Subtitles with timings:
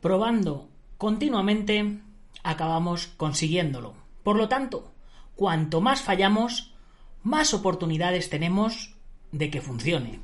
[0.00, 0.68] Probando
[0.98, 1.98] continuamente,
[2.42, 3.94] acabamos consiguiéndolo.
[4.22, 4.92] Por lo tanto,
[5.34, 6.74] cuanto más fallamos,
[7.22, 8.94] más oportunidades tenemos
[9.32, 10.20] de que funcione.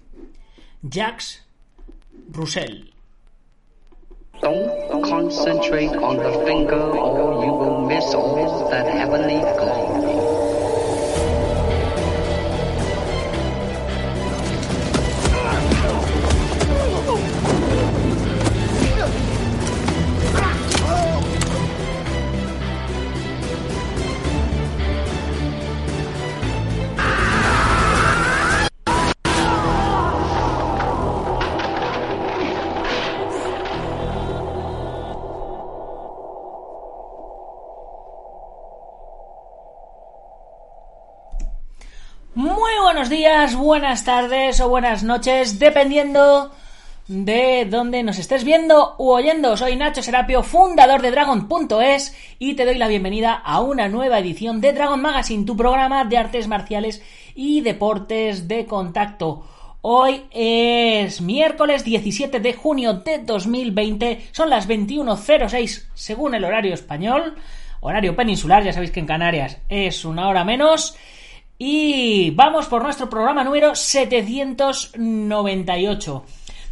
[0.82, 1.44] Jacques
[2.30, 2.92] Roussel.
[4.40, 10.31] Don't concentrate on the finger or you will miss all that heavenly glory.
[43.12, 46.50] Días, buenas tardes o buenas noches, dependiendo
[47.08, 49.54] de dónde nos estés viendo u oyendo.
[49.58, 54.62] Soy Nacho Serapio, fundador de Dragon.es y te doy la bienvenida a una nueva edición
[54.62, 57.02] de Dragon Magazine, tu programa de artes marciales
[57.34, 59.44] y deportes de contacto.
[59.82, 67.34] Hoy es miércoles 17 de junio de 2020, son las 21.06 según el horario español,
[67.80, 70.96] horario peninsular, ya sabéis que en Canarias es una hora menos.
[71.64, 76.24] Y vamos por nuestro programa número 798.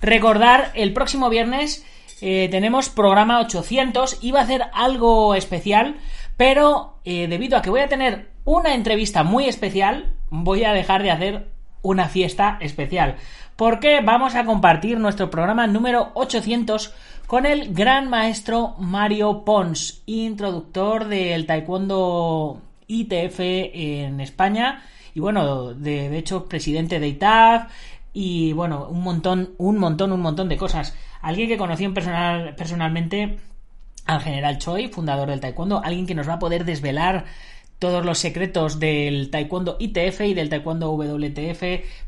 [0.03, 1.87] Recordar, el próximo viernes
[2.21, 4.19] eh, tenemos programa 800.
[4.21, 6.01] Iba a hacer algo especial,
[6.37, 11.05] pero eh, debido a que voy a tener una entrevista muy especial, voy a dejar
[11.05, 11.53] de hacer
[11.83, 13.15] una fiesta especial.
[13.55, 16.93] Porque vamos a compartir nuestro programa número 800
[17.29, 24.83] con el gran maestro Mario Pons, introductor del taekwondo ITF en España
[25.15, 27.71] y bueno, de, hecho presidente de ITAF
[28.13, 30.97] y bueno, un montón, un montón, un montón de cosas.
[31.23, 33.39] Alguien que conocí personal, personalmente
[34.07, 37.27] al general Choi, fundador del taekwondo, alguien que nos va a poder desvelar
[37.81, 41.63] todos los secretos del taekwondo ITF y del taekwondo WTF,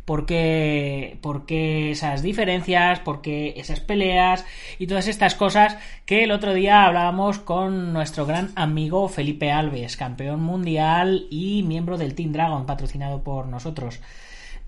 [0.05, 4.45] por qué, por qué esas diferencias, por qué esas peleas
[4.79, 9.97] y todas estas cosas que el otro día hablábamos con nuestro gran amigo Felipe Alves,
[9.97, 13.99] campeón mundial y miembro del Team Dragon, patrocinado por nosotros.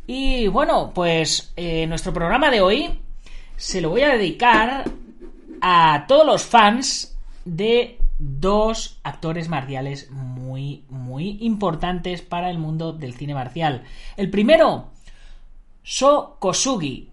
[0.07, 2.99] Y bueno, pues eh, nuestro programa de hoy
[3.57, 4.85] se lo voy a dedicar
[5.61, 7.15] a todos los fans
[7.45, 13.83] de dos actores marciales muy, muy importantes para el mundo del cine marcial.
[14.17, 14.91] El primero,
[15.83, 17.11] So Kosugi,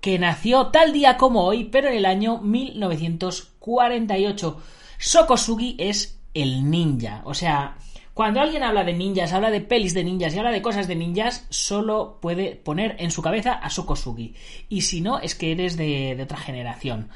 [0.00, 4.60] que nació tal día como hoy, pero en el año 1948.
[4.98, 7.76] So Kosugi es el ninja, o sea,
[8.14, 10.96] cuando alguien habla de ninjas, habla de pelis de ninjas y habla de cosas de
[10.96, 14.34] ninjas, solo puede poner en su cabeza a Sokosugi.
[14.68, 17.08] Y si no, es que eres de, de otra generación.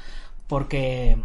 [0.47, 1.17] Porque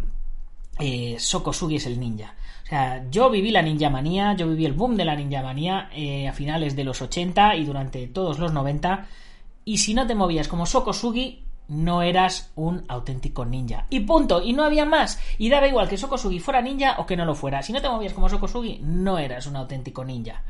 [0.79, 2.35] eh, Sokosugi es el ninja.
[2.63, 5.89] O sea, yo viví la ninja manía, yo viví el boom de la ninja manía
[5.93, 9.07] eh, a finales de los 80 y durante todos los 90.
[9.65, 13.85] Y si no te movías como Sokosugi, no eras un auténtico ninja.
[13.89, 14.41] Y punto.
[14.41, 15.19] Y no había más.
[15.37, 17.61] Y daba igual que Sokosugi fuera ninja o que no lo fuera.
[17.61, 20.43] Si no te movías como Sokosugi, no eras un auténtico ninja.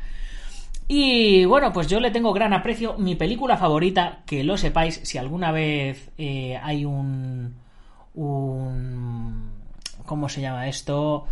[0.88, 2.95] Y bueno, pues yo le tengo gran aprecio.
[2.97, 7.55] Mi película favorita, que lo sepáis, si alguna vez eh, hay un.
[8.16, 9.53] un.
[10.06, 11.25] ¿Cómo se llama esto?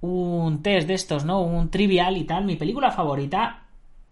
[0.00, 1.40] Un test de estos, ¿no?
[1.42, 2.44] Un trivial y tal.
[2.44, 3.62] Mi película favorita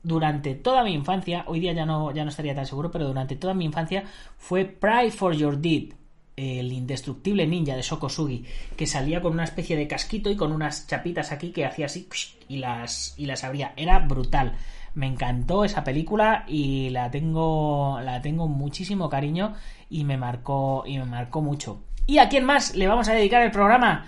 [0.03, 3.37] durante toda mi infancia, hoy día ya no, ya no estaría tan seguro, pero durante
[3.37, 4.05] toda mi infancia
[4.39, 5.93] fue Pride for Your Deed,
[6.37, 8.45] el indestructible ninja de Sokosugi,
[8.77, 12.09] que salía con una especie de casquito y con unas chapitas aquí que hacía así
[12.49, 13.75] y las, y las abría.
[13.77, 14.55] Era brutal.
[14.95, 19.55] Me encantó esa película y la tengo, la tengo muchísimo cariño
[19.89, 21.83] y me marcó, y me marcó mucho.
[22.07, 24.07] ¿Y a quién más le vamos a dedicar el programa?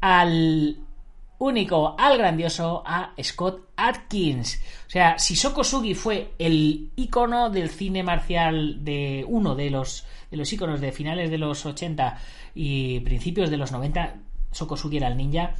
[0.00, 0.78] Al
[1.38, 4.60] único, al grandioso, a Scott Atkins.
[4.86, 10.36] O sea, si Sokosugi fue el icono del cine marcial de uno de los, de
[10.36, 12.18] los iconos de finales de los 80
[12.54, 14.16] y principios de los 90,
[14.50, 15.54] Sokosugi era el ninja.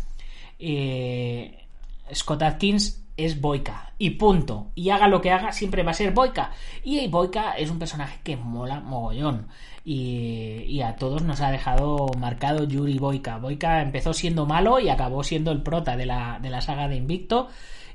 [0.59, 1.67] Eh,
[2.13, 3.93] Scott Atkins es Boika.
[3.99, 4.71] Y punto.
[4.75, 6.53] Y haga lo que haga, siempre va a ser Boika.
[6.85, 9.49] Y Boika es un personaje que mola mogollón.
[9.85, 13.39] Y, y a todos nos ha dejado marcado Yuri Boika.
[13.39, 16.97] Boika empezó siendo malo y acabó siendo el prota de la, de la saga de
[16.97, 17.49] Invicto.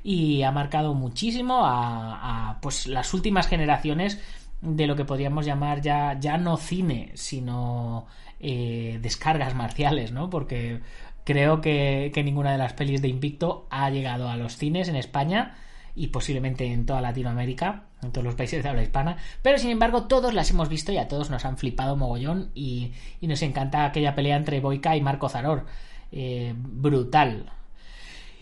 [0.04, 4.20] Y ha marcado muchísimo a, a pues las últimas generaciones
[4.60, 8.06] de lo que podríamos llamar ya, ya no cine, sino
[8.40, 10.28] eh, descargas marciales, ¿no?
[10.28, 10.80] Porque
[11.24, 15.56] creo que, ninguna de las pelis de Invicto ha llegado a los cines en España
[15.96, 20.04] y posiblemente en toda Latinoamérica, en todos los países de habla hispana, pero sin embargo
[20.04, 22.92] todos las hemos visto y a todos nos han flipado mogollón y,
[23.22, 25.66] nos encanta aquella pelea entre Boica y Marco Zaror.
[26.12, 27.50] Eh, brutal.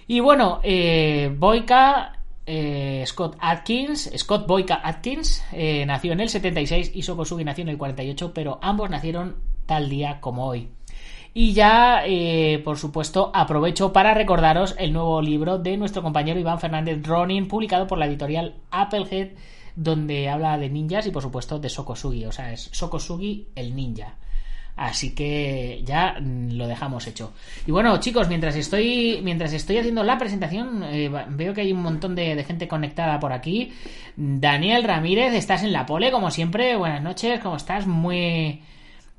[0.07, 6.91] Y bueno, eh, Boica eh, Scott Atkins, Scott Boyka Atkins, eh, nació en el 76
[6.95, 9.37] y Sokosugi nació en el 48, pero ambos nacieron
[9.67, 10.69] tal día como hoy.
[11.35, 16.61] Y ya, eh, por supuesto, aprovecho para recordaros el nuevo libro de nuestro compañero Iván
[16.61, 19.31] Fernández Ronin, publicado por la editorial Applehead,
[19.75, 22.27] donde habla de ninjas y, por supuesto, de Sokosugi.
[22.27, 24.17] O sea, es Sokosugi el ninja.
[24.77, 27.33] Así que ya mm, lo dejamos hecho.
[27.67, 31.83] Y bueno, chicos, mientras estoy, mientras estoy haciendo la presentación, eh, veo que hay un
[31.83, 33.73] montón de, de, gente conectada por aquí.
[34.17, 36.77] Daniel Ramírez, estás en la pole, como siempre.
[36.77, 37.87] Buenas noches, ¿cómo estás?
[37.87, 38.63] Muy,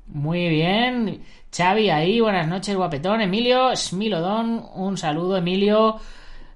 [0.06, 1.22] muy bien.
[1.56, 3.20] Xavi ahí, buenas noches, guapetón.
[3.20, 5.96] Emilio, Smilodón, un saludo, Emilio.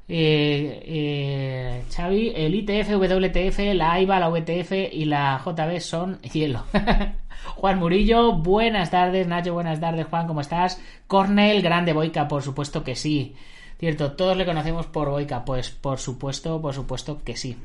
[0.08, 6.64] Eh, eh, Xavi, el ITF, WTF, la AIBA, la VTF y la JB son hielo.
[7.56, 9.26] Juan Murillo, buenas tardes.
[9.26, 10.06] Nacho, buenas tardes.
[10.06, 10.80] Juan, ¿cómo estás?
[11.06, 13.34] Cornel, grande Boica, por supuesto que sí.
[13.78, 17.56] Cierto, todos le conocemos por Boica, pues por supuesto, por supuesto que sí.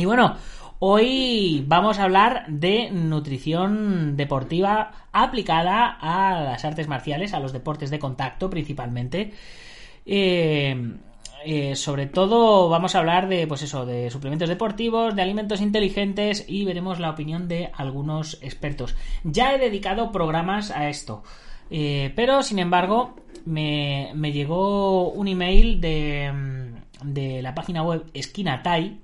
[0.00, 0.36] Y bueno,
[0.78, 7.90] hoy vamos a hablar de nutrición deportiva aplicada a las artes marciales, a los deportes
[7.90, 9.32] de contacto principalmente.
[10.06, 10.94] Eh,
[11.44, 16.44] eh, sobre todo vamos a hablar de, pues eso, de suplementos deportivos, de alimentos inteligentes
[16.46, 18.94] y veremos la opinión de algunos expertos.
[19.24, 21.24] Ya he dedicado programas a esto,
[21.70, 23.16] eh, pero sin embargo
[23.46, 26.70] me, me, llegó un email de,
[27.02, 29.00] de la página web Esquina Tai,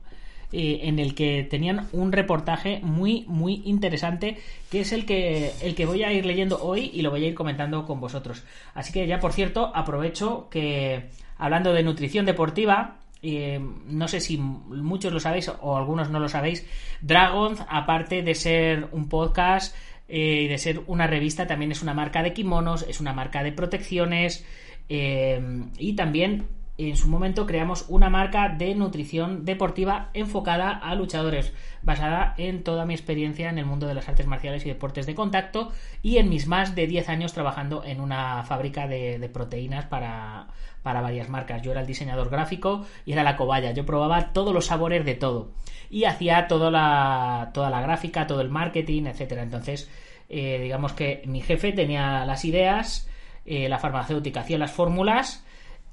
[0.56, 4.36] eh, en el que tenían un reportaje muy muy interesante
[4.70, 7.26] que es el que el que voy a ir leyendo hoy y lo voy a
[7.26, 8.44] ir comentando con vosotros.
[8.72, 14.38] Así que ya por cierto aprovecho que hablando de nutrición deportiva eh, no sé si
[14.38, 16.64] muchos lo sabéis o algunos no lo sabéis
[17.00, 19.74] Dragon aparte de ser un podcast
[20.08, 23.42] eh, y de ser una revista también es una marca de kimonos es una marca
[23.42, 24.46] de protecciones
[24.86, 32.34] y también en su momento creamos una marca de nutrición deportiva enfocada a luchadores, basada
[32.36, 35.70] en toda mi experiencia en el mundo de las artes marciales y deportes de contacto
[36.02, 40.48] y en mis más de 10 años trabajando en una fábrica de, proteínas para,
[40.82, 41.62] para, varias marcas.
[41.62, 43.70] Yo era el diseñador gráfico y era la cobaya.
[43.70, 45.52] Yo probaba todos los sabores de todo
[45.90, 49.44] y hacía toda la, toda la gráfica, todo el marketing, etcétera.
[49.44, 49.88] Entonces,
[50.28, 53.08] eh, digamos que mi jefe tenía las ideas,
[53.46, 55.44] eh, la farmacéutica hacía las fórmulas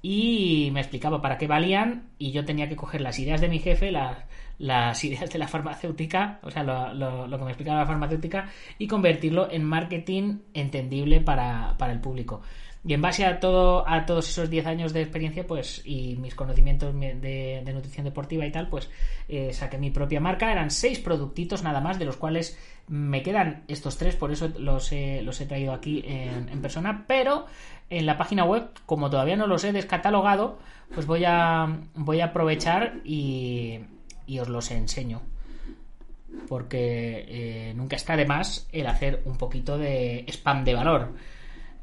[0.01, 3.59] y me explicaba para qué valían y yo tenía que coger las ideas de mi
[3.59, 4.17] jefe, las,
[4.57, 8.49] las ideas de la farmacéutica, o sea, lo, lo, lo, que me explicaba la farmacéutica
[8.77, 12.41] y convertirlo en marketing entendible para, para el público.
[12.83, 16.33] Y en base a todo a todos esos 10 años de experiencia, pues, y mis
[16.33, 18.89] conocimientos de, nutrición deportiva y tal, pues
[19.29, 20.51] eh, saqué mi propia marca.
[20.51, 24.91] Eran seis productitos nada más, de los cuales me quedan estos tres, por eso los
[24.91, 27.05] he, los he traído aquí en, en persona.
[27.07, 27.45] Pero
[27.91, 30.57] en la página web, como todavía no los he descatalogado,
[30.95, 33.79] pues voy a, voy a aprovechar y,
[34.25, 35.21] y os los enseño.
[36.47, 41.13] Porque eh, nunca está de más el hacer un poquito de spam de valor.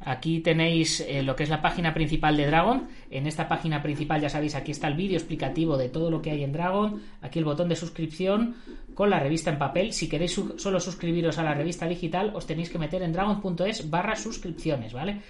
[0.01, 2.89] Aquí tenéis eh, lo que es la página principal de Dragon.
[3.11, 6.31] En esta página principal, ya sabéis, aquí está el vídeo explicativo de todo lo que
[6.31, 7.03] hay en Dragon.
[7.21, 8.57] Aquí el botón de suscripción
[8.95, 9.93] con la revista en papel.
[9.93, 14.17] Si queréis solo suscribiros a la revista digital, os tenéis que meter en dragon.es barra
[14.17, 15.21] suscripciones, ¿vale?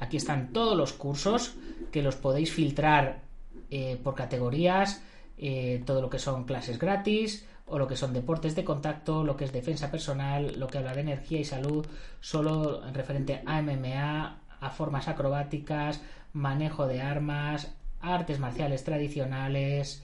[0.00, 1.54] Aquí están todos los cursos
[1.92, 3.22] que los podéis filtrar
[3.70, 5.02] eh, por categorías,
[5.38, 9.36] eh, todo lo que son clases gratis o lo que son deportes de contacto, lo
[9.36, 11.86] que es defensa personal, lo que habla de energía y salud,
[12.20, 20.02] solo referente a MMA, a formas acrobáticas, manejo de armas, artes marciales tradicionales,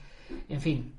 [0.49, 0.93] en fin,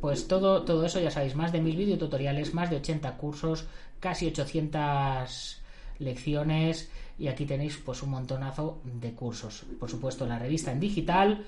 [0.00, 3.66] pues todo, todo eso ya sabéis, más de mil videotutoriales, más de 80 cursos,
[3.98, 5.60] casi 800
[5.98, 6.90] lecciones
[7.20, 9.64] y aquí tenéis pues un montonazo de cursos.
[9.78, 11.44] Por supuesto, la revista en digital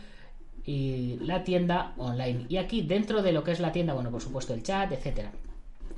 [0.66, 2.44] y la tienda online.
[2.50, 5.32] Y aquí dentro de lo que es la tienda, bueno, por supuesto el chat, etcétera.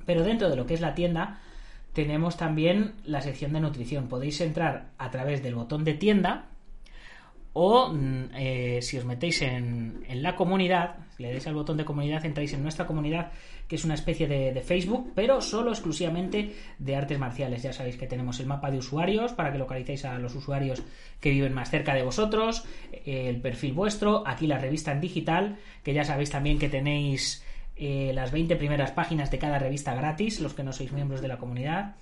[0.07, 1.41] Pero dentro de lo que es la tienda
[1.93, 4.07] tenemos también la sección de nutrición.
[4.07, 6.47] Podéis entrar a través del botón de tienda
[7.55, 11.85] o mm, eh, si os metéis en, en la comunidad, le dais al botón de
[11.85, 13.33] comunidad, entráis en nuestra comunidad,
[13.67, 17.63] que es una especie de, de, Facebook, pero solo exclusivamente de artes marciales.
[17.63, 20.83] Ya sabéis que tenemos el mapa de usuarios para que localicéis a los usuarios
[21.21, 22.65] que viven más cerca de vosotros,
[23.07, 27.45] el perfil vuestro, aquí la revista en digital, que ya sabéis también que tenéis
[27.77, 31.29] eh, las 20 primeras páginas de cada revista gratis, los que no sois miembros de
[31.29, 31.97] la comunidad.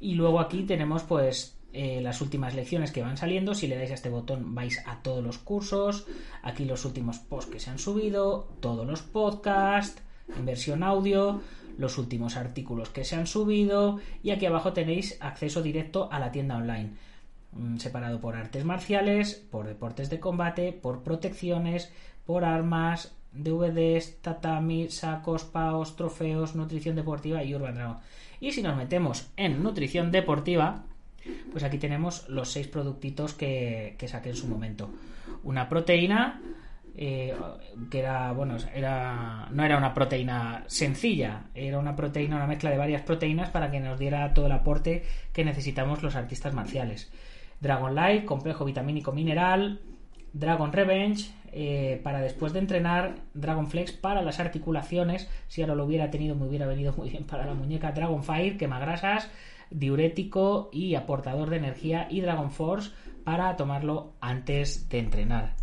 [0.00, 3.54] Y luego aquí tenemos pues eh, las últimas lecciones que van saliendo.
[3.54, 6.06] Si le dais a este botón vais a todos los cursos.
[6.42, 10.02] Aquí los últimos posts que se han subido, todos los podcasts
[10.36, 11.40] en versión audio,
[11.78, 16.32] los últimos artículos que se han subido y aquí abajo tenéis acceso directo a la
[16.32, 16.90] tienda online.
[17.52, 21.92] Mm, separado por artes marciales, por deportes de combate, por protecciones,
[22.24, 27.98] por armas, DVDs, tatami, sacos, paos, trofeos, nutrición deportiva y Urban Dragon.
[28.40, 30.84] Y si nos metemos en nutrición deportiva,
[31.50, 34.90] pues aquí tenemos los seis productitos que, que saqué en su momento.
[35.42, 36.40] Una proteína,
[36.96, 37.34] eh,
[37.90, 42.76] que era, bueno, era, no era una proteína sencilla, era una proteína, una mezcla de
[42.76, 47.10] varias proteínas para que nos diera todo el aporte que necesitamos los artistas marciales.
[47.60, 49.80] Dragon Light, complejo vitamínico mineral,
[50.32, 55.28] Dragon Revenge, eh, para después de entrenar Dragon Flex para las articulaciones.
[55.48, 57.92] Si ahora lo hubiera tenido, me hubiera venido muy bien para la muñeca.
[57.92, 59.28] Dragon Fire, quemagrasas,
[59.70, 62.08] diurético y aportador de energía.
[62.10, 62.90] Y Dragon Force
[63.24, 65.60] para tomarlo antes de entrenar.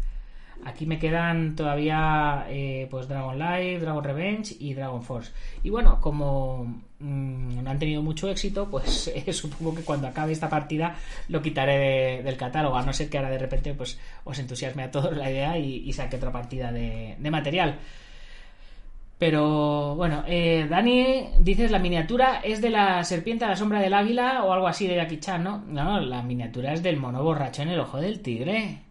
[0.65, 5.31] Aquí me quedan todavía eh, pues Dragon Life, Dragon Revenge y Dragon Force.
[5.63, 6.65] Y bueno, como
[6.99, 10.95] mmm, no han tenido mucho éxito, pues eh, supongo que cuando acabe esta partida
[11.29, 14.83] lo quitaré de, del catálogo, a no ser que ahora de repente pues os entusiasme
[14.83, 17.79] a todos la idea y, saque otra partida de, material.
[19.17, 23.93] Pero bueno, eh, Dani, dices la miniatura es de la serpiente a la sombra del
[23.93, 25.63] águila o algo así de Jackie Chan, ¿no?
[25.67, 28.81] No, la miniatura es del mono borracho en el ojo del tigre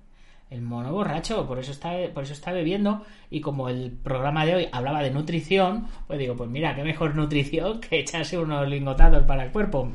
[0.51, 3.05] el mono borracho, por eso está, por eso está bebiendo.
[3.31, 7.15] Y como el programa de hoy hablaba de nutrición, pues digo, pues mira, qué mejor
[7.17, 9.93] nutrición que echarse unos lingotados para el cuerpo.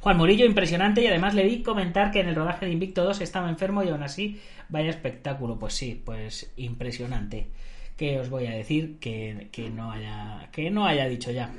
[0.00, 3.20] Juan Murillo, impresionante, y además le vi comentar que en el rodaje de Invicto 2
[3.22, 5.58] estaba enfermo y aún así, vaya espectáculo.
[5.58, 7.48] Pues sí, pues impresionante.
[7.96, 11.52] ¿Qué os voy a decir que, que no, haya, que no haya dicho ya?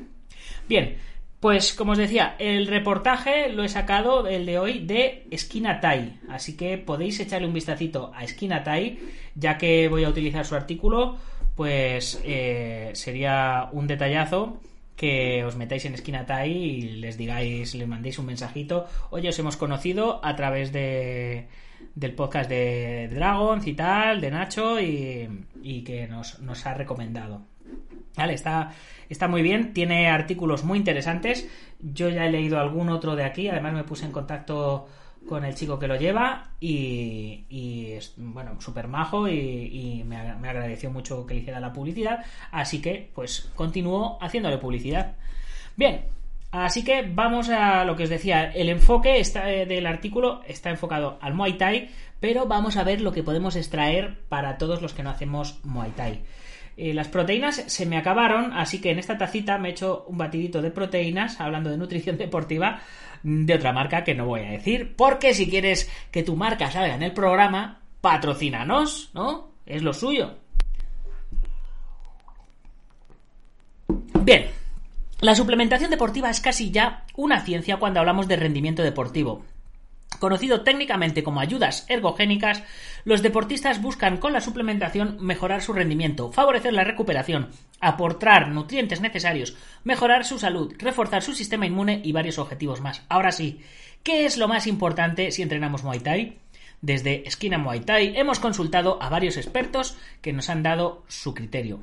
[0.69, 0.97] Bien,
[1.39, 6.19] pues como os decía, el reportaje lo he sacado, el de hoy, de Esquina Tai.
[6.29, 8.99] Así que podéis echarle un vistacito a Esquina Tai,
[9.35, 11.17] ya que voy a utilizar su artículo,
[11.55, 14.59] pues eh, sería un detallazo
[14.95, 18.87] que os metáis en Esquina Tai y les digáis, les mandéis un mensajito.
[19.11, 21.47] Oye, os hemos conocido a través de,
[21.95, 27.41] del podcast de Dragon y tal, de Nacho, y, y que nos, nos ha recomendado.
[28.15, 28.73] Vale, está,
[29.09, 31.47] está muy bien, tiene artículos muy interesantes.
[31.79, 34.87] Yo ya he leído algún otro de aquí, además me puse en contacto
[35.27, 40.89] con el chico que lo lleva y, y bueno, súper majo y, me, me, agradeció
[40.89, 45.15] mucho que le hiciera la publicidad, así que pues continúo haciéndole publicidad.
[45.75, 46.05] Bien,
[46.51, 51.17] así que vamos a lo que os decía, el enfoque eh, del artículo está enfocado
[51.21, 51.89] al Muay Thai,
[52.19, 55.91] pero vamos a ver lo que podemos extraer para todos los que no hacemos Muay
[55.91, 56.21] Thai.
[56.77, 60.17] Eh, las proteínas se me acabaron, así que en esta tacita me he hecho un
[60.17, 62.81] batidito de proteínas, hablando de nutrición deportiva,
[63.23, 66.95] de otra marca que no voy a decir, porque si quieres que tu marca salga
[66.95, 69.49] en el programa, patrocínanos, ¿no?
[69.65, 70.35] Es lo suyo.
[74.21, 74.45] Bien,
[75.19, 79.43] la suplementación deportiva es casi ya una ciencia cuando hablamos de rendimiento deportivo.
[80.19, 82.63] Conocido técnicamente como ayudas ergogénicas,
[83.03, 89.57] los deportistas buscan con la suplementación mejorar su rendimiento, favorecer la recuperación, aportar nutrientes necesarios,
[89.83, 93.03] mejorar su salud, reforzar su sistema inmune y varios objetivos más.
[93.09, 93.61] Ahora sí,
[94.03, 96.37] ¿qué es lo más importante si entrenamos Muay Thai?
[96.81, 101.79] Desde Esquina Muay Thai hemos consultado a varios expertos que nos han dado su criterio.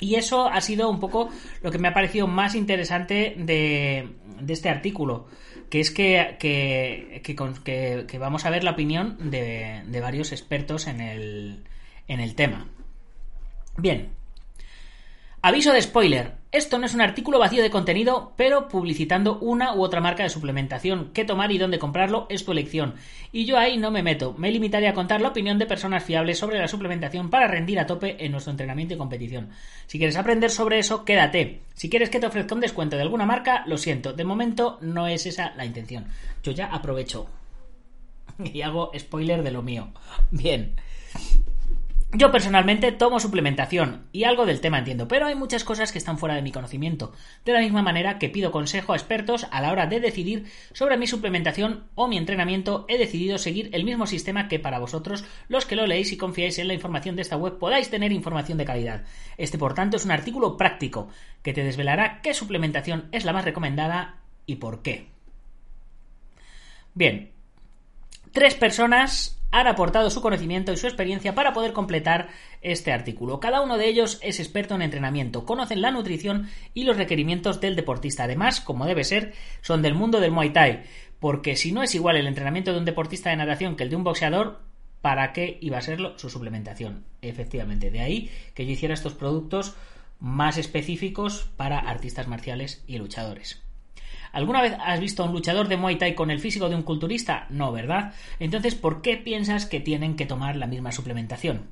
[0.00, 1.30] Y eso ha sido un poco
[1.62, 4.08] lo que me ha parecido más interesante de,
[4.48, 5.26] este artículo
[5.70, 11.00] que es que, que, que, vamos a ver la opinión de, de varios expertos en
[11.00, 11.64] el,
[12.06, 12.68] en el tema.
[13.76, 14.23] Bien.
[15.46, 16.36] Aviso de spoiler.
[16.52, 20.30] Esto no es un artículo vacío de contenido, pero publicitando una u otra marca de
[20.30, 21.10] suplementación.
[21.12, 22.94] Qué tomar y dónde comprarlo es tu elección.
[23.30, 24.34] Y yo ahí no me meto.
[24.38, 27.86] Me limitaré a contar la opinión de personas fiables sobre la suplementación para rendir a
[27.86, 29.50] tope en nuestro entrenamiento y competición.
[29.86, 31.60] Si quieres aprender sobre eso, quédate.
[31.74, 34.14] Si quieres que te ofrezca un descuento de alguna marca, lo siento.
[34.14, 36.06] De momento no es esa la intención.
[36.42, 37.26] Yo ya aprovecho.
[38.42, 39.88] Y hago spoiler de lo mío.
[40.30, 40.74] Bien.
[42.16, 46.16] Yo personalmente tomo suplementación y algo del tema entiendo, pero hay muchas cosas que están
[46.16, 47.12] fuera de mi conocimiento,
[47.44, 50.96] de la misma manera que pido consejo a expertos a la hora de decidir sobre
[50.96, 55.66] mi suplementación o mi entrenamiento, he decidido seguir el mismo sistema que para vosotros, los
[55.66, 58.64] que lo leéis y confiáis en la información de esta web, podáis tener información de
[58.64, 59.02] calidad.
[59.36, 61.08] Este, por tanto, es un artículo práctico
[61.42, 65.08] que te desvelará qué suplementación es la más recomendada y por qué.
[66.94, 67.32] Bien,
[68.30, 72.28] tres personas han aportado su conocimiento y su experiencia para poder completar
[72.60, 73.38] este artículo.
[73.38, 77.76] Cada uno de ellos es experto en entrenamiento, conocen la nutrición y los requerimientos del
[77.76, 78.24] deportista.
[78.24, 80.82] Además, como debe ser, son del mundo del Muay Thai,
[81.20, 83.96] porque si no es igual el entrenamiento de un deportista de natación que el de
[83.96, 84.60] un boxeador,
[85.00, 87.04] ¿para qué iba a serlo su suplementación?
[87.22, 89.76] Efectivamente, de ahí que yo hiciera estos productos
[90.18, 93.63] más específicos para artistas marciales y luchadores.
[94.34, 96.82] ¿Alguna vez has visto a un luchador de Muay Thai con el físico de un
[96.82, 97.46] culturista?
[97.50, 98.12] No, ¿verdad?
[98.40, 101.70] Entonces, ¿por qué piensas que tienen que tomar la misma suplementación?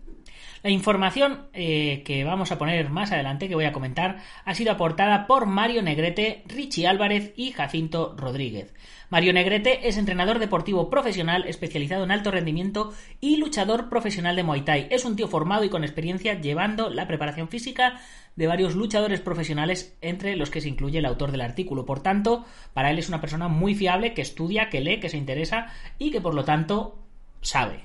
[0.62, 4.70] La información eh, que vamos a poner más adelante, que voy a comentar, ha sido
[4.70, 8.72] aportada por Mario Negrete, Richie Álvarez y Jacinto Rodríguez.
[9.10, 14.62] Mario Negrete es entrenador deportivo profesional especializado en alto rendimiento y luchador profesional de Muay
[14.62, 14.86] Thai.
[14.90, 18.00] Es un tío formado y con experiencia llevando la preparación física
[18.36, 21.84] de varios luchadores profesionales, entre los que se incluye el autor del artículo.
[21.84, 25.18] Por tanto, para él es una persona muy fiable, que estudia, que lee, que se
[25.18, 26.98] interesa y que por lo tanto
[27.40, 27.84] sabe.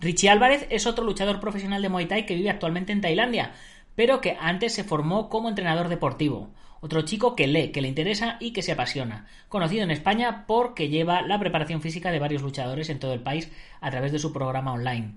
[0.00, 3.52] Richie Álvarez es otro luchador profesional de Muay Thai que vive actualmente en Tailandia,
[3.94, 6.50] pero que antes se formó como entrenador deportivo.
[6.80, 9.26] Otro chico que lee, que le interesa y que se apasiona.
[9.48, 13.50] Conocido en España porque lleva la preparación física de varios luchadores en todo el país
[13.80, 15.14] a través de su programa online.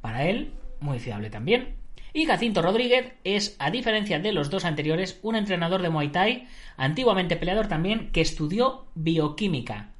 [0.00, 1.83] Para él, muy fiable también.
[2.14, 6.46] Y Jacinto Rodríguez es, a diferencia de los dos anteriores, un entrenador de Muay Thai,
[6.78, 9.90] antiguamente peleador también, que estudió bioquímica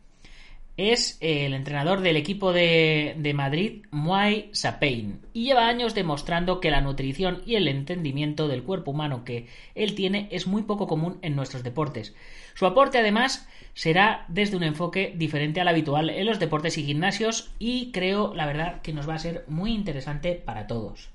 [0.76, 6.80] es el entrenador del equipo de, Madrid, Muay Sapein, y lleva años demostrando que la
[6.80, 11.36] nutrición y el entendimiento del cuerpo humano que él tiene es muy poco común en
[11.36, 12.14] nuestros deportes.
[12.54, 17.52] Su aporte, además, será desde un enfoque diferente al habitual en los deportes y gimnasios,
[17.58, 21.13] y creo, la verdad, que nos va a ser muy interesante para todos.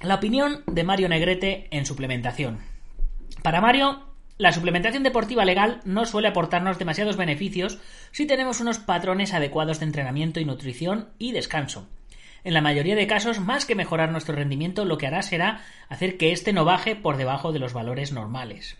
[0.00, 2.58] La opinión de Mario Negrete en suplementación.
[3.42, 4.04] Para Mario,
[4.36, 7.78] la suplementación deportiva legal no suele aportarnos demasiados beneficios
[8.12, 11.88] si tenemos unos patrones adecuados de entrenamiento y nutrición y descanso.
[12.44, 16.18] En la mayoría de casos, más que mejorar nuestro rendimiento, lo que hará será hacer
[16.18, 18.76] que éste no baje por debajo de los valores normales.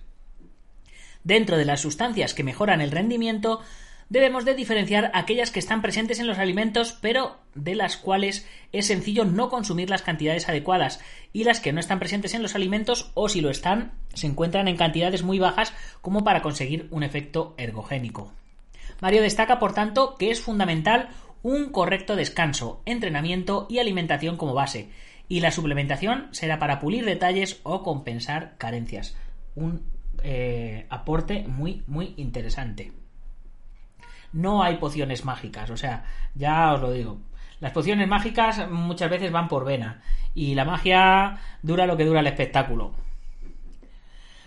[1.25, 3.63] Dentro de las sustancias que mejoran el rendimiento,
[4.09, 8.87] debemos de diferenciar aquellas que están presentes en los alimentos pero de las cuales es
[8.87, 11.01] sencillo no consumir las cantidades adecuadas
[11.33, 14.69] y las que no están presentes en los alimentos o si lo están se encuentran
[14.69, 18.33] en cantidades muy bajas como para conseguir un efecto ergogénico.
[19.01, 21.11] Mario destaca por tanto que es fundamental
[21.43, 24.89] un correcto descanso, entrenamiento y alimentación como base
[25.29, 29.17] y la suplementación será para pulir detalles o compensar carencias.
[29.57, 29.83] Un
[30.23, 32.93] eh, aporte muy muy interesante
[34.37, 35.71] no hay pociones mágicas.
[35.71, 37.19] O sea, ya os lo digo.
[37.59, 40.03] Las pociones mágicas muchas veces van por vena.
[40.35, 42.93] Y la magia dura lo que dura el espectáculo.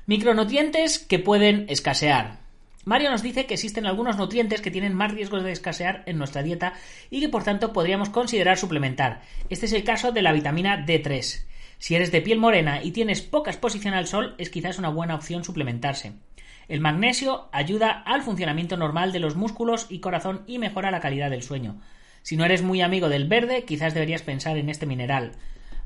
[0.06, 2.38] Micronutrientes que pueden escasear.
[2.86, 6.44] Mario nos dice que existen algunos nutrientes que tienen más riesgos de escasear en nuestra
[6.44, 6.74] dieta
[7.10, 9.22] y que por tanto podríamos considerar suplementar.
[9.50, 11.46] Este es el caso de la vitamina D3.
[11.80, 15.16] Si eres de piel morena y tienes poca exposición al sol, es quizás una buena
[15.16, 16.14] opción suplementarse.
[16.70, 21.32] El magnesio ayuda al funcionamiento normal de los músculos y corazón y mejora la calidad
[21.32, 21.82] del sueño.
[22.22, 25.32] Si no eres muy amigo del verde, quizás deberías pensar en este mineral.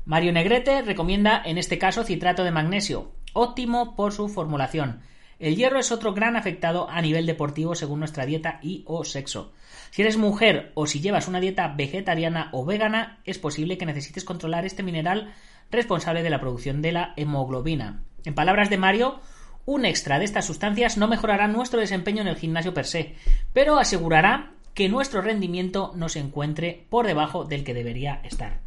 [0.04, 5.00] Mario Negrete recomienda en este caso citrato de magnesio, óptimo por su formulación.
[5.38, 9.54] El hierro es otro gran afectado a nivel deportivo según nuestra dieta y o sexo.
[9.90, 14.24] Si eres mujer o si llevas una dieta vegetariana o vegana, es posible que necesites
[14.24, 15.32] controlar este mineral
[15.70, 18.02] responsable de la producción de la hemoglobina.
[18.24, 19.20] En palabras de Mario,
[19.66, 23.14] un extra de estas sustancias no mejorará nuestro desempeño en el gimnasio per se,
[23.52, 28.60] pero asegurará que nuestro rendimiento no se encuentre por debajo del que debería estar.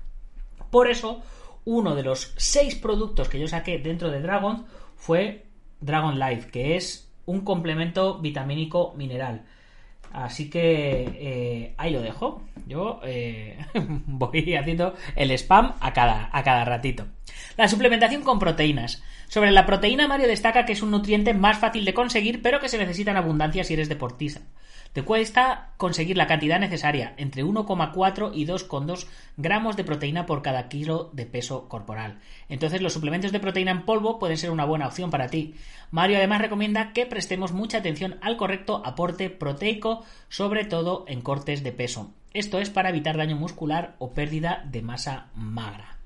[0.72, 1.22] Por eso,
[1.66, 5.46] uno de los seis productos que yo saqué dentro de Dragon fue
[5.82, 9.46] Dragon Life, que es un complemento vitamínico mineral.
[10.14, 10.62] Así que
[11.20, 12.44] eh, ahí lo dejo.
[12.68, 13.58] Yo eh,
[14.08, 17.06] voy haciendo el spam a cada, a cada ratito.
[17.56, 19.04] La suplementación con proteínas.
[19.28, 22.70] Sobre la proteína, Mario destaca que es un nutriente más fácil de conseguir, pero que
[22.70, 24.42] se necesita en abundancia si eres deportista.
[24.94, 30.70] Te cuesta conseguir la cantidad necesaria, entre 1,4 y 2,2 gramos de proteína por cada
[30.70, 32.20] kilo de peso corporal.
[32.50, 35.56] Entonces los suplementos de proteína en polvo pueden ser una buena opción para ti.
[35.92, 41.64] Mario además recomienda que prestemos mucha atención al correcto aporte proteico, sobre todo en cortes
[41.64, 42.14] de peso.
[42.34, 45.98] Esto es para evitar daño muscular o pérdida de masa magra.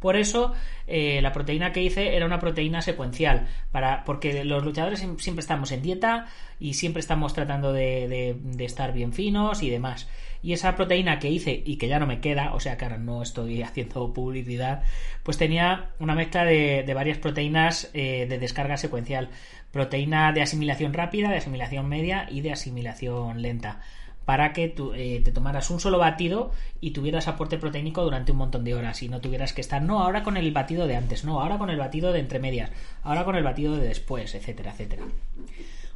[0.00, 0.52] Por eso
[0.86, 5.72] eh, la proteína que hice era una proteína secuencial, para, porque los luchadores siempre estamos
[5.72, 6.26] en dieta
[6.60, 10.08] y siempre estamos tratando de, estar bien finos y demás.
[10.46, 12.98] Y esa proteína que hice y que ya no me queda, o sea que ahora
[12.98, 14.84] no estoy haciendo publicidad,
[15.24, 19.28] pues tenía una mezcla de, varias proteínas eh, de descarga secuencial.
[19.72, 23.80] Proteína de asimilación rápida, de asimilación media y de asimilación lenta
[24.24, 28.62] para que eh, te tomaras un solo batido y tuvieras aporte proteínico durante un montón
[28.62, 31.40] de horas y no tuvieras que estar, no, ahora con el batido de antes, no,
[31.40, 32.70] ahora con el batido de entre medias,
[33.02, 35.02] ahora con el batido de después, etcétera, etcétera.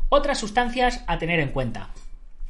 [0.09, 1.91] Otras sustancias a tener en cuenta.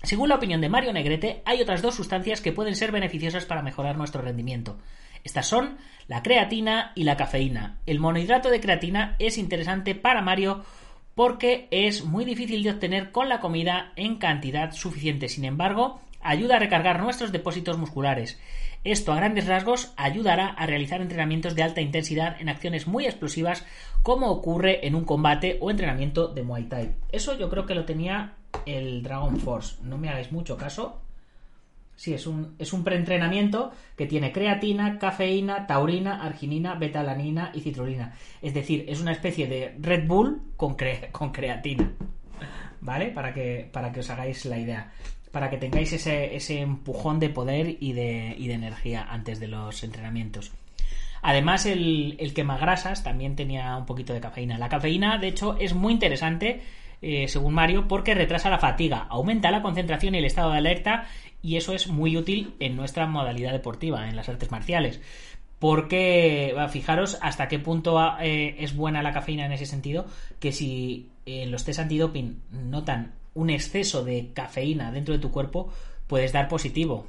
[0.02, 3.62] Según la opinión de Mario Negrete, hay otras dos sustancias que pueden ser beneficiosas para
[3.62, 4.78] mejorar nuestro rendimiento.
[5.24, 5.76] Estas son
[6.08, 7.78] la creatina y la cafeína.
[7.84, 10.64] El monohidrato de creatina es interesante para Mario
[11.14, 15.28] porque es muy difícil de obtener con la comida en cantidad suficiente.
[15.28, 18.40] Sin embargo, ayuda a recargar nuestros depósitos musculares.
[18.82, 23.66] Esto a grandes rasgos ayudará a realizar entrenamientos de alta intensidad en acciones muy explosivas
[24.02, 26.94] como ocurre en un combate o entrenamiento de Muay Thai.
[27.12, 29.76] Eso yo creo que lo tenía el Dragon Force.
[29.82, 31.02] No me hagáis mucho caso,
[32.00, 38.14] Sí, es un, es un preentrenamiento que tiene creatina, cafeína, taurina, arginina, betalanina y citrulina.
[38.40, 40.78] Es decir, es una especie de Red Bull con,
[41.12, 41.92] con creatina.
[42.80, 43.08] ¿Vale?
[43.08, 44.90] Para que, para que os hagáis la idea.
[45.30, 49.48] Para que tengáis ese, ese empujón de poder y de, y de energía antes de
[49.48, 50.52] los entrenamientos.
[51.22, 54.58] Además, el, el quemagrasas también tenía un poquito de cafeína.
[54.58, 56.62] La cafeína, de hecho, es muy interesante
[57.02, 61.06] eh, según Mario, porque retrasa la fatiga, aumenta la concentración y el estado de alerta
[61.42, 65.00] y eso es muy útil en nuestra modalidad deportiva, en las artes marciales.
[65.58, 70.06] Porque, fijaros hasta qué punto eh, es buena la cafeína en ese sentido,
[70.38, 75.30] que si en eh, los test antidoping notan un exceso de cafeína dentro de tu
[75.30, 75.72] cuerpo,
[76.06, 77.06] puedes dar positivo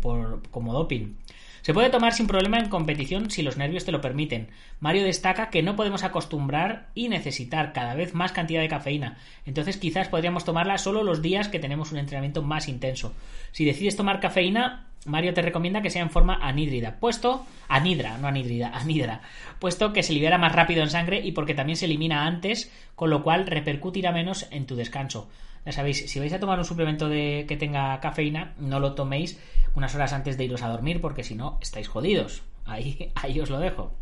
[0.00, 1.14] por, como doping.
[1.62, 4.48] Se puede tomar sin problema en competición si los nervios te lo permiten.
[4.80, 9.18] Mario destaca que no podemos acostumbrar y necesitar cada vez más cantidad de cafeína.
[9.46, 13.14] Entonces quizás podríamos tomarla solo los días que tenemos un entrenamiento más intenso.
[13.52, 18.26] Si decides tomar cafeína, Mario te recomienda que sea en forma anhídrida, puesto anhidra, no
[18.26, 19.22] anhídrida, anhidra,
[19.60, 23.08] puesto que se libera más rápido en sangre y porque también se elimina antes, con
[23.08, 25.30] lo cual repercutirá menos en tu descanso.
[25.64, 29.38] Ya sabéis, si vais a tomar un suplemento de, que tenga cafeína, no lo toméis
[29.74, 32.42] unas horas antes de iros a dormir, porque si no, estáis jodidos.
[32.64, 33.92] Ahí, ahí os lo dejo.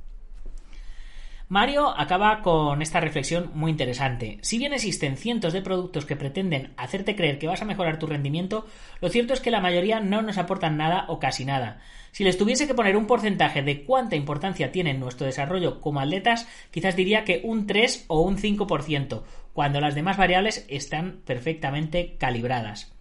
[1.51, 4.38] Mario acaba con esta reflexión muy interesante.
[4.40, 8.07] Si bien existen cientos de productos que pretenden hacerte creer que vas a mejorar tu
[8.07, 8.66] rendimiento,
[9.01, 11.81] lo cierto es que la mayoría no nos aportan nada o casi nada.
[12.12, 16.46] Si les tuviese que poner un porcentaje de cuánta importancia tiene nuestro desarrollo como atletas,
[16.70, 19.23] quizás diría que un 3 o un 5%,
[19.61, 22.94] cuando las demás variables están perfectamente calibradas.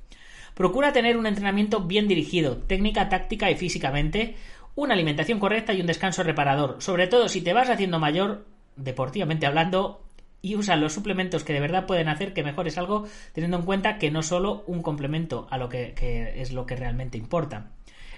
[0.56, 4.36] Procura tener un entrenamiento bien dirigido, técnica, táctica y físicamente,
[4.76, 8.46] una alimentación correcta y un descanso reparador, sobre todo si te vas haciendo mayor,
[8.76, 10.04] deportivamente hablando,
[10.42, 13.98] y usa los suplementos que de verdad pueden hacer que mejores algo, teniendo en cuenta
[13.98, 15.94] que no solo un complemento a lo que,
[16.36, 17.72] es lo que realmente importa.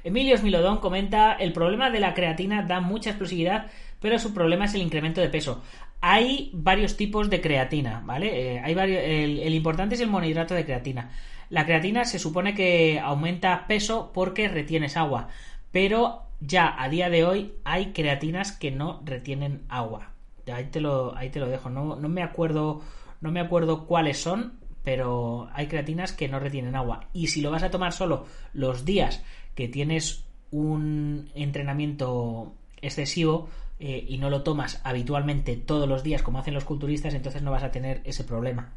[0.04, 3.68] Emilio Smilodón comenta el problema de la creatina da mucha explosividad,
[4.00, 5.62] pero su problema es el incremento de peso.
[6.02, 8.56] Hay varios tipos de creatina, ¿vale?
[8.56, 11.12] Eh, hay varios, el, importante es el monohidrato de creatina.
[11.50, 15.28] La creatina se supone que aumenta peso porque retienes agua,
[15.72, 20.12] pero ya a día de hoy hay creatinas que no retienen agua.
[20.52, 21.70] Ahí te lo, ahí te lo dejo.
[21.70, 22.82] No, no me acuerdo.
[23.22, 24.60] No me acuerdo cuáles son.
[24.84, 27.08] Pero hay creatinas que no retienen agua.
[27.14, 33.50] Y si lo vas a tomar solo los días que tienes un entrenamiento excesivo
[33.82, 37.50] eh, y no lo tomas habitualmente todos los días como hacen los culturistas, entonces no
[37.50, 38.74] vas a tener ese problema.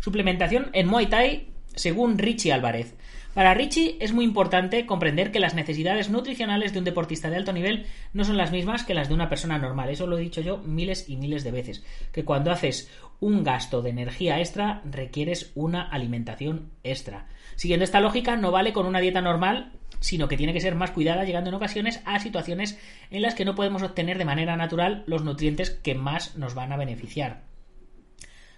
[0.00, 2.94] Suplementación en Muay Thai según Richie Álvarez.
[3.34, 7.52] Para Richie es muy importante comprender que las necesidades nutricionales de un deportista de alto
[7.52, 9.90] nivel no son las mismas que las de una persona normal.
[9.90, 11.84] Eso lo he dicho yo miles y miles de veces.
[12.12, 17.26] Que cuando haces un gasto de energía extra requieres una alimentación extra.
[17.56, 19.72] Siguiendo esta lógica, no vale con una dieta normal,
[20.04, 22.78] sino que tiene que ser más cuidada, llegando en ocasiones a situaciones
[23.10, 26.72] en las que no podemos obtener de manera natural los nutrientes que más nos van
[26.72, 27.44] a beneficiar.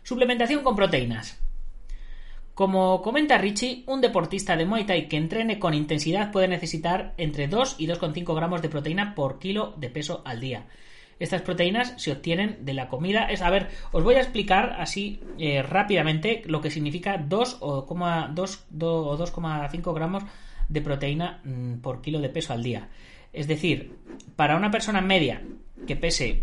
[0.03, 1.41] Suplementación con proteínas.
[2.53, 7.47] Como comenta Richie, un deportista de Muay Thai que entrene con intensidad puede necesitar entre
[7.47, 10.67] 2 y 2,5 gramos de proteína por kilo de peso al día.
[11.21, 13.27] Estas proteínas se obtienen de la comida.
[13.27, 17.87] Es, a ver, os voy a explicar así eh, rápidamente lo que significa 2 o
[17.87, 20.25] 2,5 gramos
[20.69, 22.89] de proteína mm, por kilo de peso al día.
[23.33, 23.97] Es decir,
[24.35, 25.43] para una persona media
[25.87, 26.43] que pese,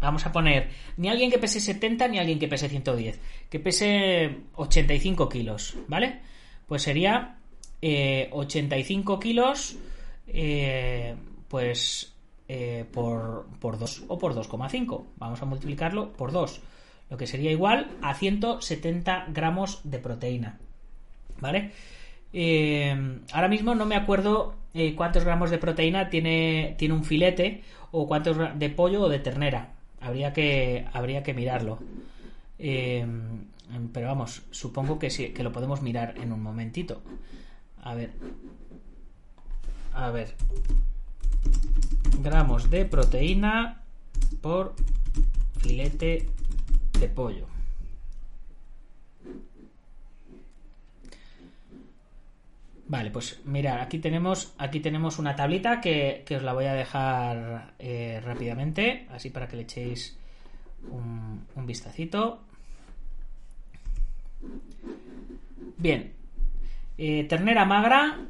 [0.00, 4.36] vamos a poner, ni alguien que pese 70 ni alguien que pese 110, que pese
[4.54, 6.20] 85 kilos, ¿vale?
[6.66, 7.38] Pues sería
[7.80, 9.76] 85 eh, kilos,
[10.26, 11.14] eh,
[11.48, 12.12] pues
[12.48, 15.04] eh, por, por 2 o por 2,5.
[15.16, 16.60] Vamos a multiplicarlo por 2,
[17.10, 20.58] lo que sería igual a 170 gramos de proteína.
[21.40, 21.72] ¿Vale?
[22.34, 27.62] Eh, ahora mismo no me acuerdo eh, cuántos gramos de proteína tiene, tiene un filete
[27.92, 29.72] o cuántos de pollo o de ternera.
[30.00, 31.78] Habría que, habría que mirarlo.
[32.58, 37.02] pero vamos, supongo que sí, que lo podemos mirar en un momentito.
[37.82, 38.10] A ver.
[39.94, 40.34] A ver
[42.22, 43.82] gramos de proteína
[44.40, 44.74] por
[45.58, 46.28] filete
[46.98, 47.53] de pollo.
[52.86, 57.74] Vale, pues mira, aquí tenemos, aquí tenemos una tablita que, os la voy a dejar
[57.78, 60.18] eh, rápidamente, así para que le echéis
[60.90, 62.42] un, vistacito.
[65.78, 66.12] Bien,
[66.98, 68.20] eh, ternera magra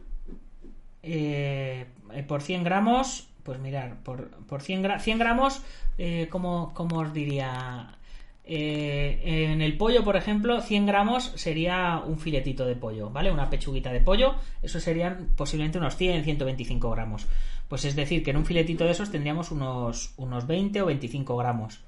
[1.03, 1.87] eh,
[2.29, 5.63] por 100 gramos pues mirar, por, por 100, 100 gramos,
[5.99, 7.99] eh, como, os diría?
[8.47, 13.33] Eh, en el pollo, por ejemplo, 100 gramos sería un filetito de pollo, ¿vale?
[13.33, 17.27] Una pechuguita de pollo, eso serían posiblemente unos 100, 125 gramos.
[17.69, 21.37] Pues es decir, que en un filetito de esos tendríamos unos, unos 20 o 25
[21.37, 21.81] gramos.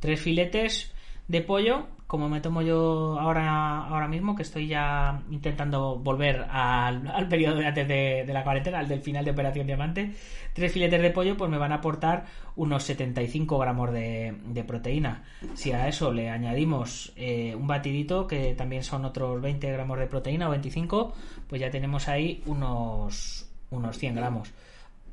[0.00, 0.92] Tres filetes
[1.32, 7.26] de pollo, como me tomo yo ahora, ahora mismo, que estoy ya intentando volver al,
[7.26, 10.12] periodo de antes de, la cuarentena, al del final de Operación Diamante,
[10.52, 15.22] tres filetes de pollo pues me van a aportar unos 75 gramos de, proteína.
[15.54, 20.06] Si a eso le añadimos eh, un batidito, que también son otros 20 gramos de
[20.06, 21.14] proteína o 25,
[21.48, 24.50] pues ya tenemos ahí unos, unos 100 gramos.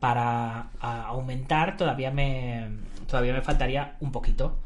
[0.01, 2.67] Para aumentar todavía me,
[3.07, 4.57] todavía me faltaría un poquito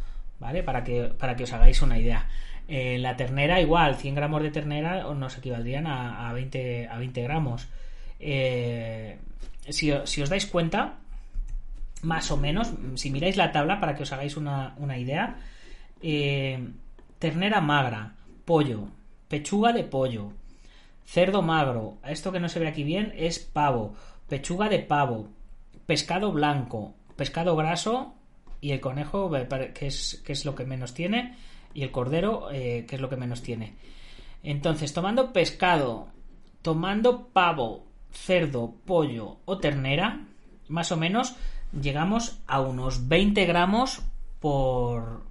[0.43, 0.61] ¿vale?
[0.61, 2.27] Para que, para que os hagáis una idea.
[2.67, 7.23] Eh, la ternera, igual, 100 gramos de ternera nos equivaldrían a, a, 20, a 20
[7.23, 7.69] gramos.
[8.19, 9.17] Eh,
[9.69, 10.99] si, os dais cuenta,
[12.01, 15.37] más o menos, si miráis la tabla para que os hagáis una, idea,
[16.01, 16.59] eh,
[17.19, 18.89] ternera magra, pollo,
[19.29, 20.33] pechuga de pollo,
[21.05, 23.95] cerdo magro, esto que no se ve aquí bien es pavo,
[24.27, 25.29] pechuga de pavo,
[25.85, 28.15] pescado blanco, pescado graso,
[28.63, 29.29] y el conejo,
[29.73, 31.35] que es, es lo que menos tiene,
[31.73, 33.73] y el cordero, eh, que es lo que menos tiene.
[34.41, 36.07] Entonces, tomando pescado,
[36.61, 40.21] tomando pavo, cerdo, pollo o ternera,
[40.69, 41.35] más o menos
[41.77, 44.01] llegamos a unos 20 gramos
[44.39, 45.23] por,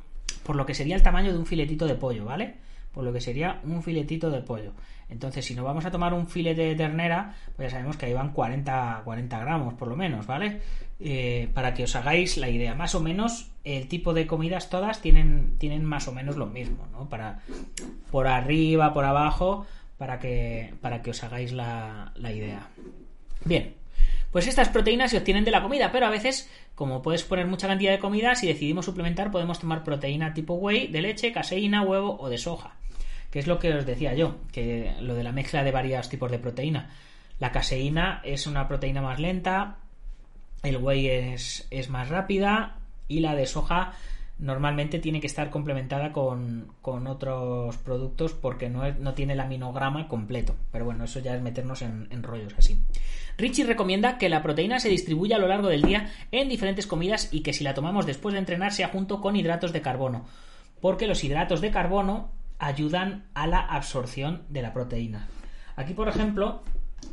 [0.43, 2.59] por lo que sería el tamaño de un filetito de pollo, ¿vale?
[2.93, 4.73] Por lo que sería un filetito de pollo.
[5.09, 8.13] Entonces, si nos vamos a tomar un filete de ternera, pues ya sabemos que ahí
[8.13, 10.61] van 40, 40 gramos por lo menos, ¿vale?
[11.01, 12.75] Eh, para que os hagáis la idea.
[12.75, 16.87] Más o menos el tipo de comidas todas tienen, tienen más o menos lo mismo,
[16.93, 17.09] ¿no?
[17.09, 17.41] Para,
[18.11, 19.67] por arriba, por abajo,
[19.99, 22.69] para que, para que os hagáis la, idea.
[23.45, 23.75] Bien,
[24.31, 27.69] pues estas proteínas se obtienen de la comida, pero a veces, como puedes poner mucha
[27.69, 32.17] cantidad de comida, si decidimos suplementar, podemos tomar proteína tipo whey, de leche, caseína, huevo
[32.19, 32.77] o de soja.
[33.33, 36.31] Que es lo que os decía yo, que lo de la mezcla de varios tipos
[36.31, 36.91] de proteína.
[37.41, 39.79] La caseína es una proteína más lenta,
[40.63, 42.77] el whey es, más rápida
[43.09, 43.95] y la de soja
[44.39, 50.55] normalmente tiene que estar complementada con, otros productos porque no, no, tiene el aminograma completo.
[50.71, 52.79] Pero bueno, eso ya es meternos en, en, rollos así.
[53.39, 57.29] Richie recomienda que la proteína se distribuya a lo largo del día en diferentes comidas
[57.33, 60.27] y que si la tomamos después de entrenar sea junto con hidratos de carbono.
[60.81, 62.31] Porque los hidratos de carbono
[62.63, 65.27] ayudan a la absorción de la proteína.
[65.75, 66.63] Aquí, por ejemplo,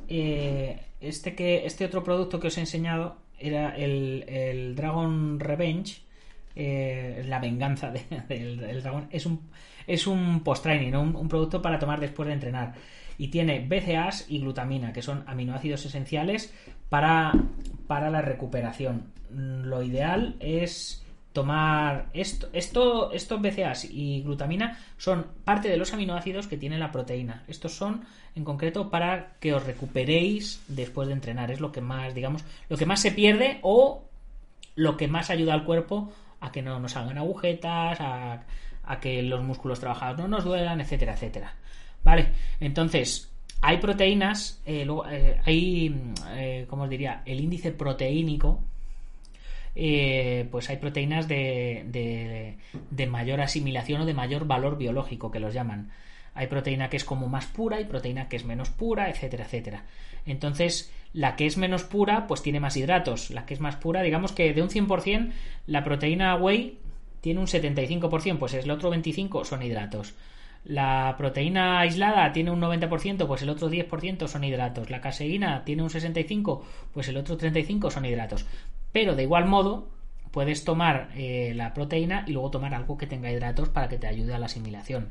[0.07, 6.03] eh, este, que, este otro producto que os he enseñado era el, Dragon Revenge,
[6.55, 7.91] eh, la venganza
[8.29, 9.49] del, dragón, es un,
[9.87, 12.75] es un post-training, un, producto para tomar después de entrenar.
[13.17, 16.53] Y tiene BCAAs y glutamina, que son aminoácidos esenciales
[16.89, 17.33] para,
[17.87, 19.11] para la recuperación.
[19.31, 21.03] Lo ideal es
[21.39, 26.91] tomar esto, esto, estos BCAAs y glutamina son parte de los aminoácidos que tiene la
[26.91, 27.45] proteína.
[27.47, 28.03] Estos son
[28.35, 31.49] en concreto para que os recuperéis después de entrenar.
[31.49, 34.03] Es lo que más, digamos, lo que más se pierde o
[34.75, 38.43] lo que más ayuda al cuerpo a que no nos hagan agujetas, a,
[38.99, 41.55] que los músculos trabajados no nos duelan, etcétera, etcétera.
[42.03, 47.21] Vale, entonces hay proteínas, eh, eh, hay, eh, ¿cómo os diría?
[47.25, 48.61] El índice proteínico
[49.75, 52.57] eh, pues hay proteínas de, de,
[52.89, 55.91] de mayor asimilación o de mayor valor biológico, que los llaman.
[56.33, 59.83] Hay proteína que es como más pura y proteína que es menos pura, etcétera, etcétera.
[60.25, 63.31] Entonces, la que es menos pura, pues tiene más hidratos.
[63.31, 65.31] La que es más pura, digamos que de un 100%,
[65.67, 66.77] la proteína whey
[67.21, 70.13] tiene un 75%, pues el otro 25% son hidratos.
[70.65, 74.89] La proteína aislada tiene un 90%, pues el otro 10% son hidratos.
[74.89, 76.61] La caseína tiene un 65%,
[76.93, 78.45] pues el otro 35% son hidratos.
[78.91, 79.89] Pero de igual modo,
[80.31, 84.07] puedes tomar eh, la proteína y luego tomar algo que tenga hidratos para que te
[84.07, 85.09] ayude a la asimilación.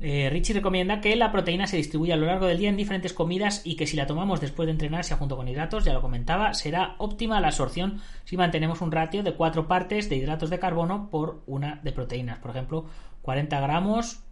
[0.00, 3.12] Eh, Richie recomienda que la proteína se distribuya a lo largo del día en diferentes
[3.12, 6.00] comidas y que si la tomamos después de entrenar, sea junto con hidratos, ya lo
[6.00, 10.58] comentaba, será óptima la absorción si mantenemos un ratio de 4 partes de hidratos de
[10.58, 12.38] carbono por una de proteínas.
[12.38, 12.86] Por ejemplo,
[13.22, 14.24] 40 gramos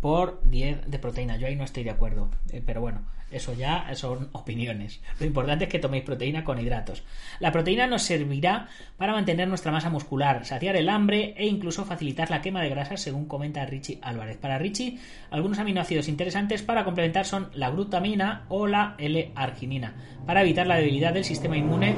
[0.00, 1.36] por 10 de proteína.
[1.36, 3.04] Yo ahí no estoy de acuerdo, eh, pero bueno,
[3.34, 5.00] eso ya son opiniones.
[5.18, 7.02] Lo importante es que toméis proteína con hidratos.
[7.40, 12.30] La proteína nos servirá para mantener nuestra masa muscular, saciar el hambre e incluso facilitar
[12.30, 14.36] la quema de grasas, según comenta Richie Álvarez.
[14.36, 14.98] Para Richie,
[15.30, 19.94] algunos aminoácidos interesantes para complementar son la glutamina o la L-arginina,
[20.26, 21.96] para evitar la debilidad del sistema inmune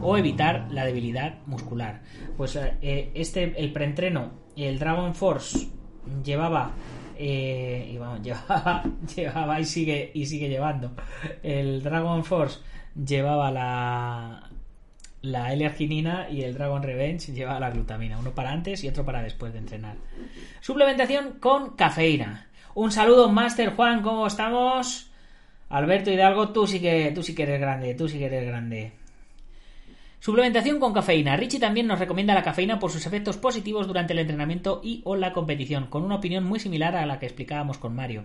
[0.00, 2.00] o evitar la debilidad muscular.
[2.36, 5.68] Pues eh, este, el preentreno, el Dragon Force
[6.24, 6.72] llevaba
[7.18, 10.92] eh, y vamos, llevaba, llevaba y sigue, y sigue llevando.
[11.42, 12.60] El Dragon Force
[12.94, 14.48] llevaba la,
[15.22, 18.18] la L-arginina y el Dragon Revenge llevaba la glutamina.
[18.18, 19.96] Uno para antes y otro para después de entrenar.
[20.60, 22.46] Suplementación con cafeína.
[22.74, 25.10] Un saludo, Master Juan, ¿cómo estamos?
[25.70, 28.92] Alberto Hidalgo, tú sí que, tú sí que eres grande, tú sí que eres grande.
[30.20, 31.36] Suplementación con cafeína.
[31.36, 35.14] Richie también nos recomienda la cafeína por sus efectos positivos durante el entrenamiento y o
[35.14, 38.24] la competición, con una opinión muy similar a la que explicábamos con Mario.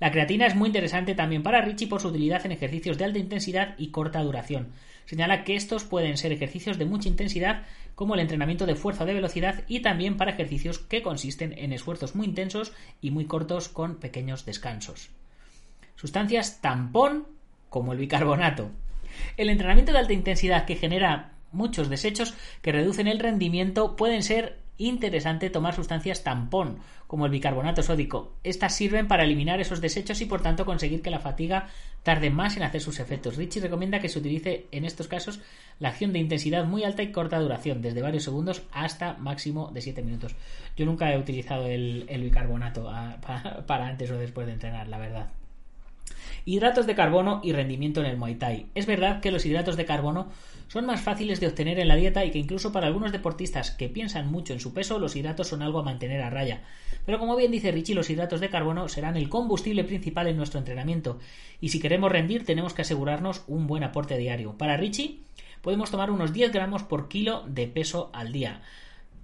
[0.00, 3.20] La creatina es muy interesante también para Richie por su utilidad en ejercicios de alta
[3.20, 4.72] intensidad y corta duración.
[5.04, 7.62] Señala que estos pueden ser ejercicios de mucha intensidad
[7.94, 11.72] como el entrenamiento de fuerza o de velocidad y también para ejercicios que consisten en
[11.72, 15.10] esfuerzos muy intensos y muy cortos con pequeños descansos.
[15.94, 17.26] Sustancias tampón
[17.68, 18.70] como el bicarbonato,
[19.36, 24.58] el entrenamiento de alta intensidad que genera muchos desechos que reducen el rendimiento pueden ser
[24.80, 28.32] interesante tomar sustancias tampón, como el bicarbonato sódico.
[28.42, 31.68] Estas sirven para eliminar esos desechos y por tanto conseguir que la fatiga
[32.02, 33.36] tarde más en hacer sus efectos.
[33.36, 35.40] Richie recomienda que se utilice en estos casos
[35.78, 39.82] la acción de intensidad muy alta y corta duración, desde varios segundos hasta máximo de
[39.82, 40.34] 7 minutos.
[40.76, 43.18] Yo nunca he utilizado el, bicarbonato ah,
[43.66, 45.39] para antes o después de entrenar, la verdad.
[46.44, 48.66] Hidratos de carbono y rendimiento en el Muay Thai.
[48.74, 50.28] Es verdad que los hidratos de carbono
[50.68, 53.88] son más fáciles de obtener en la dieta y que incluso para algunos deportistas que
[53.88, 56.62] piensan mucho en su peso, los hidratos son algo a mantener a raya.
[57.04, 60.58] Pero como bien dice Richie, los hidratos de carbono serán el combustible principal en nuestro
[60.58, 61.18] entrenamiento
[61.60, 64.56] y si queremos rendir tenemos que asegurarnos un buen aporte diario.
[64.56, 65.18] Para Richie
[65.60, 68.62] podemos tomar unos 10 gramos por kilo de peso al día.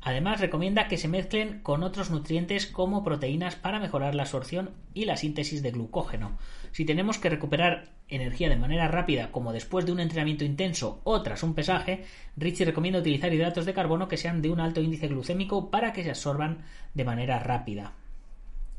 [0.02, 5.04] Además, recomienda que se mezclen con otros nutrientes como proteínas para mejorar la absorción y
[5.04, 6.38] la síntesis de glucógeno.
[6.76, 11.22] Si tenemos que recuperar energía de manera rápida, como después de un entrenamiento intenso o
[11.22, 12.04] tras un pesaje,
[12.36, 16.04] Richie recomienda utilizar hidratos de carbono que sean de un alto índice glucémico para que
[16.04, 17.94] se absorban de manera rápida.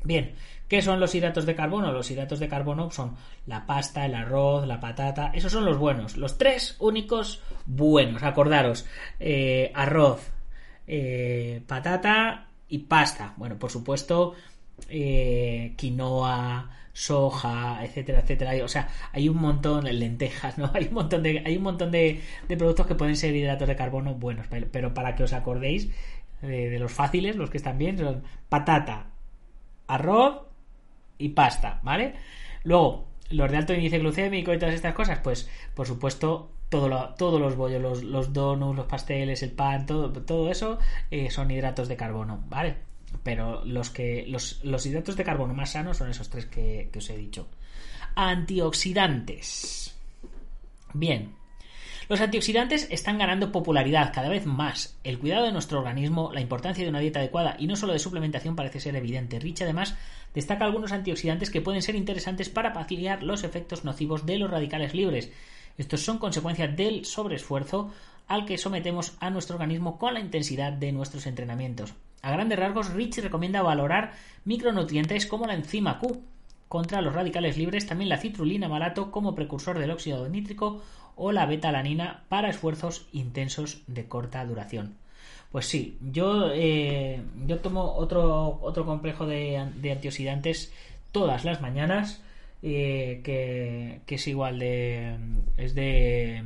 [0.04, 0.36] Bien,
[0.68, 1.90] ¿qué son los hidratos de carbono?
[1.90, 6.16] Los hidratos de carbono son la pasta, el arroz, la patata, esos son los buenos,
[6.16, 8.22] los tres únicos buenos.
[8.22, 8.86] Acordaros,
[9.18, 10.30] eh, arroz,
[10.86, 13.34] eh, patata y pasta.
[13.36, 14.36] Bueno, por supuesto,
[14.88, 18.64] eh, quinoa, soja, etcétera, etcétera.
[18.64, 20.70] O sea, hay un montón de lentejas, ¿no?
[20.74, 24.14] Hay un montón de, hay un montón de, productos que pueden ser hidratos de carbono
[24.14, 25.90] buenos, pero para que os acordéis
[26.42, 29.10] de, los fáciles, los que están bien, son patata,
[29.86, 30.42] arroz
[31.18, 32.14] y pasta, ¿vale?
[32.64, 37.40] Luego, los de alto índice glucémico y todas estas cosas, pues por supuesto todo todos
[37.40, 40.78] los bollos, los, los, donuts, los pasteles, el pan, todo, todo eso
[41.10, 42.87] eh, son hidratos de carbono, ¿vale?
[43.22, 47.10] Pero los que los, hidratos de carbono más sanos son esos tres que, que os
[47.10, 47.48] he dicho.
[48.14, 49.94] Antioxidantes.
[50.94, 51.34] Bien,
[52.08, 54.98] los antioxidantes están ganando popularidad cada vez más.
[55.04, 57.98] El cuidado de nuestro organismo, la importancia de una dieta adecuada y no solo de
[57.98, 59.38] suplementación parece ser evidente.
[59.38, 59.94] Rich además
[60.32, 64.94] destaca algunos antioxidantes que pueden ser interesantes para paliar los efectos nocivos de los radicales
[64.94, 65.30] libres.
[65.76, 67.92] Estos son consecuencia del sobreesfuerzo
[68.26, 71.92] al que sometemos a nuestro organismo con la intensidad de nuestros entrenamientos.
[72.22, 74.12] A grandes rasgos, Rich recomienda valorar
[74.44, 76.22] micronutrientes como la enzima Q
[76.68, 80.82] contra los radicales libres, también la citrulina malato como precursor del óxido nítrico
[81.16, 84.96] o la betalanina para esfuerzos intensos de corta duración.
[85.50, 90.72] Pues sí, yo, eh, yo tomo otro, otro complejo de, antioxidantes
[91.10, 92.22] todas las mañanas
[92.62, 95.16] eh, que, es igual de...
[95.56, 96.42] es de...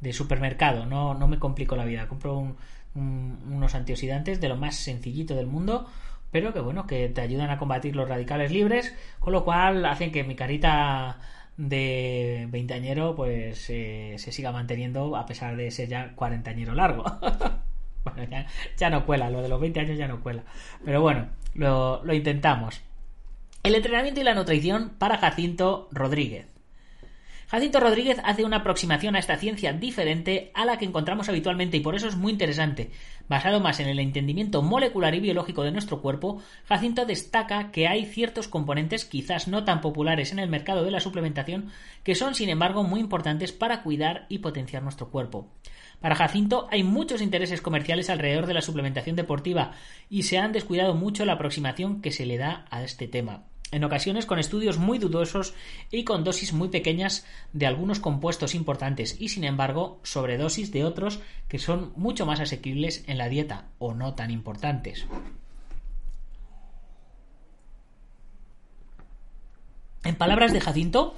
[0.00, 2.56] de supermercado, no, no me complico la vida, compro un,
[2.94, 5.88] unos antioxidantes de lo más sencillito del mundo,
[6.30, 10.12] pero que bueno, que te ayudan a combatir los radicales libres, con lo cual hacen
[10.12, 11.18] que mi carita
[11.56, 17.04] de veinteañero pues eh, se siga manteniendo a pesar de ser ya cuarentañero largo.
[18.04, 20.42] bueno, ya, no cuela, lo de los 20 años ya no cuela.
[20.84, 22.80] Pero bueno, lo, lo intentamos.
[23.62, 26.49] El entrenamiento y la nutrición para Jacinto Rodríguez.
[27.50, 31.80] Jacinto Rodríguez hace una aproximación a esta ciencia diferente a la que encontramos habitualmente y
[31.80, 32.92] por eso es muy interesante.
[33.28, 38.06] Basado más en el entendimiento molecular y biológico de nuestro cuerpo, Jacinto destaca que hay
[38.06, 41.72] ciertos componentes quizás no tan populares en el mercado de la suplementación
[42.04, 45.48] que son sin embargo muy importantes para cuidar y potenciar nuestro cuerpo.
[46.00, 49.72] Para Jacinto hay muchos intereses comerciales alrededor de la suplementación deportiva
[50.08, 53.42] y se han descuidado mucho la aproximación que se le da a este tema
[53.72, 55.54] en ocasiones con estudios muy dudosos
[55.90, 61.20] y con dosis muy pequeñas de algunos compuestos importantes y sin embargo sobredosis de otros
[61.48, 65.06] que son mucho más asequibles en la dieta o no tan importantes.
[70.02, 71.14] En palabras de Jacinto,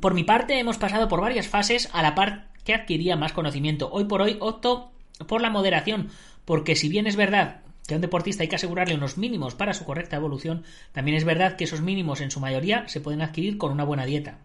[0.00, 3.90] por mi parte hemos pasado por varias fases a la par que adquiría más conocimiento.
[3.92, 4.90] Hoy por hoy opto
[5.26, 6.10] por la moderación,
[6.44, 9.72] porque si bien es verdad que a un deportista hay que asegurarle unos mínimos para
[9.72, 10.62] su correcta evolución,
[10.92, 14.04] también es verdad que esos mínimos en su mayoría se pueden adquirir con una buena
[14.04, 14.40] dieta.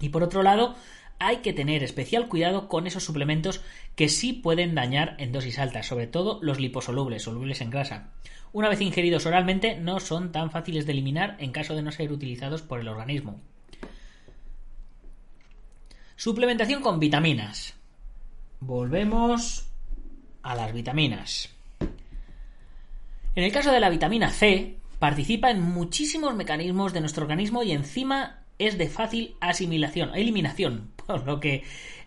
[0.00, 0.76] Y por otro lado,
[1.18, 3.60] hay que tener especial cuidado con esos suplementos
[3.96, 8.12] que sí pueden dañar en dosis altas, sobre todo los liposolubles, solubles en grasa.
[8.52, 12.12] Una vez ingeridos oralmente, no son tan fáciles de eliminar en caso de no ser
[12.12, 13.40] utilizados por el organismo.
[16.14, 17.74] Suplementación con vitaminas.
[18.60, 19.68] Volvemos
[20.44, 21.55] a las vitaminas.
[23.36, 27.72] En el caso de la vitamina C, participa en muchísimos mecanismos de nuestro organismo y
[27.72, 31.62] encima es de fácil asimilación, eliminación, por lo que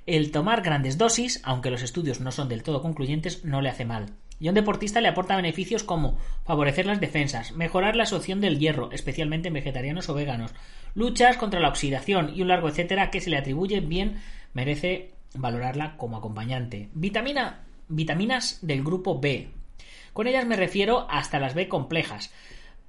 [0.08, 3.86] el tomar grandes dosis, aunque los estudios no son del todo concluyentes, no le hace
[3.86, 4.08] mal.
[4.40, 8.58] Y a un deportista le aporta beneficios como favorecer las defensas, mejorar la absorción del
[8.58, 10.56] hierro, especialmente en vegetarianos o veganos,
[10.96, 14.16] luchas contra la oxidación y un largo etcétera que se le atribuye bien
[14.54, 16.90] merece valorarla como acompañante.
[16.94, 19.52] Vitamina, vitaminas del grupo B,
[20.20, 22.34] con ellas me refiero hasta las B complejas.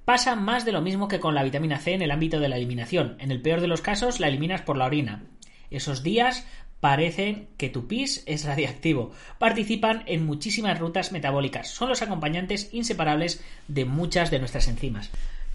[0.03, 2.57] Pasa más de lo mismo que con la vitamina C en el ámbito de la
[2.57, 3.15] eliminación.
[3.19, 5.23] En el peor de los casos la eliminas por la orina.
[5.69, 6.45] Esos días
[6.81, 9.13] parecen que tu pis es radiactivo.
[9.39, 11.69] Participan en muchísimas rutas metabólicas.
[11.69, 15.09] Son los acompañantes inseparables de muchas de nuestras enzimas.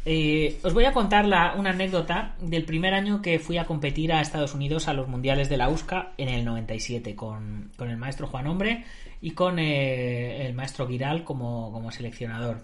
[0.06, 4.22] Eh, os voy a contar una anécdota del primer año que fui a competir a
[4.22, 8.28] Estados Unidos a los mundiales de la USCA en el 97 con, con el maestro
[8.28, 8.86] Juan Hombre
[9.20, 12.62] y con eh, el maestro Giral como, como seleccionador.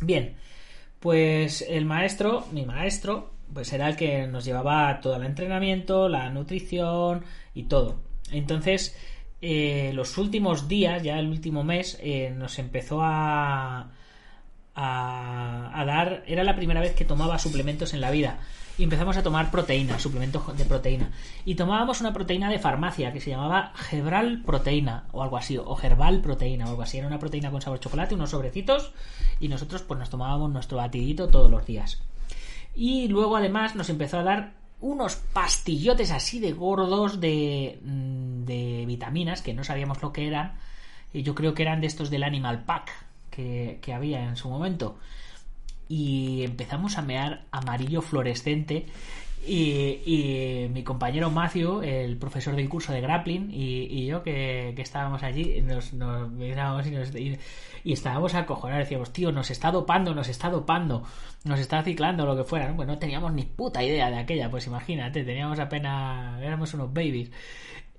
[0.00, 0.36] Bien,
[1.00, 6.30] pues el maestro, mi maestro, pues era el que nos llevaba todo el entrenamiento, la
[6.30, 8.00] nutrición y todo.
[8.30, 8.96] Entonces,
[9.40, 13.92] eh, los últimos días, ya el último mes, eh, nos empezó a,
[14.74, 16.24] a, a, dar.
[16.26, 18.40] Era la primera vez que tomaba suplementos en la vida
[18.78, 21.10] y empezamos a tomar proteína, suplementos de proteína.
[21.44, 25.76] Y tomábamos una proteína de farmacia que se llamaba Gebral Proteína o algo así, o
[25.82, 26.98] Herbal Proteína o algo así.
[26.98, 28.92] Era una proteína con sabor chocolate, unos sobrecitos
[29.40, 32.00] y nosotros pues nos tomábamos nuestro batidito todos los días.
[32.76, 38.84] Y luego además nos empezó a dar unos pastillotes así de gordos de, mm, de
[38.86, 40.52] vitaminas que no sabíamos lo que eran.
[41.12, 42.92] Y yo creo que eran de estos del Animal Pack
[43.28, 44.98] que, que había en su momento
[45.88, 48.86] y empezamos a mear amarillo fluorescente
[49.46, 55.62] y, mi compañero Matthew, el profesor del curso de grappling, y, yo que, estábamos allí,
[55.62, 57.38] nos, mirábamos y,
[57.84, 58.84] y, estábamos acojonados.
[58.84, 61.04] Decíamos, tío, nos está dopando, nos está dopando,
[61.44, 62.68] nos está ciclando, lo que fuera.
[62.68, 62.76] ¿no?
[62.76, 67.30] Pues no teníamos ni puta idea de aquella, pues imagínate, teníamos apenas, éramos unos babies.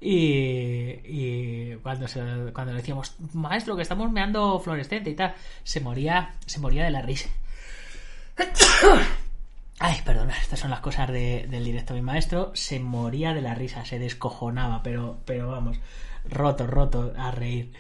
[0.02, 2.06] Y, cuando,
[2.54, 5.34] cuando le decíamos, maestro, que estamos meando fluorescente y tal,
[5.64, 7.30] se moría, se moría de la risa.
[9.80, 11.94] Ay, perdona, estas son las cosas del directo.
[11.94, 15.80] Mi maestro se moría de la risa, se descojonaba, pero, pero vamos,
[16.30, 17.72] roto, roto a reír.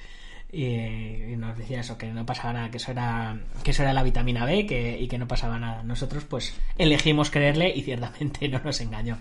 [0.51, 4.03] Y, nos decía eso, que no pasaba nada, que eso era, que eso era la
[4.03, 5.83] vitamina B que, y que no pasaba nada.
[5.83, 9.19] Nosotros, pues, elegimos creerle y ciertamente no nos engañó.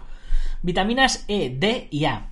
[0.62, 2.28] Vitaminas E, D y A.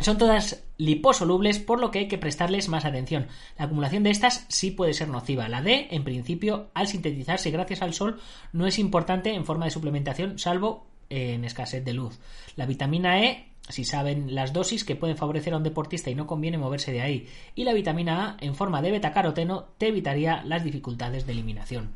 [0.00, 3.26] Son todas liposolubles, por lo que hay que prestarles más atención.
[3.58, 5.48] La acumulación de estas sí puede ser nociva.
[5.48, 8.20] La D, en principio, al sintetizarse gracias al sol,
[8.52, 12.20] no es importante en forma de suplementación, salvo en escasez de luz.
[12.54, 16.26] La vitamina E, si saben las dosis que pueden favorecer a un deportista y no
[16.26, 17.28] conviene moverse de ahí.
[17.54, 21.90] Y la vitamina A, en forma de betacaroteno, te evitaría las dificultades de eliminación.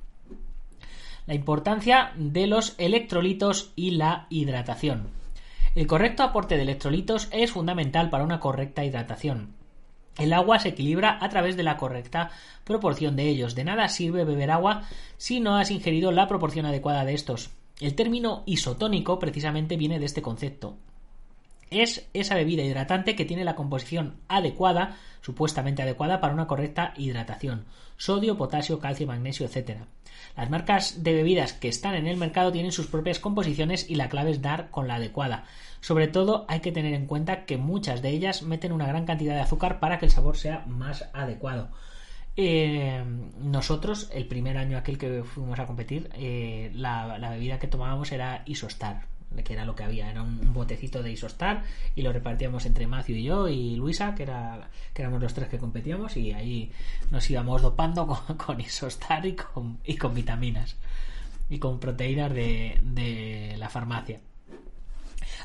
[1.26, 5.21] La importancia de los electrolitos y la hidratación.
[5.74, 9.54] El correcto aporte de electrolitos es fundamental para una correcta hidratación.
[10.18, 12.30] El agua se equilibra a través de la correcta
[12.64, 13.54] proporción de ellos.
[13.54, 14.82] De nada sirve beber agua
[15.16, 17.52] si no has ingerido la proporción adecuada de estos.
[17.80, 20.76] El término isotónico precisamente viene de este concepto.
[21.72, 27.64] Es esa bebida hidratante que tiene la composición adecuada, supuestamente adecuada para una correcta hidratación.
[27.96, 29.78] Sodio, potasio, calcio, magnesio, etc.
[30.36, 34.08] Las marcas de bebidas que están en el mercado tienen sus propias composiciones y la
[34.08, 35.44] clave es dar con la adecuada.
[35.80, 39.34] Sobre todo hay que tener en cuenta que muchas de ellas meten una gran cantidad
[39.34, 41.70] de azúcar para que el sabor sea más adecuado.
[42.36, 43.04] Eh,
[43.40, 48.10] nosotros, el primer año aquel que fuimos a competir, eh, la, la, bebida que tomábamos
[48.10, 49.06] era Isostar,
[49.44, 51.62] que era lo que había, era un, botecito de Isostar
[51.94, 55.48] y lo repartíamos entre Matthew y yo y Luisa, que, era, que éramos los tres
[55.48, 56.70] que competíamos y ahí
[57.10, 60.76] nos íbamos dopando con, con Isostar y con, y con vitaminas
[61.48, 64.20] y con proteínas de, de la farmacia.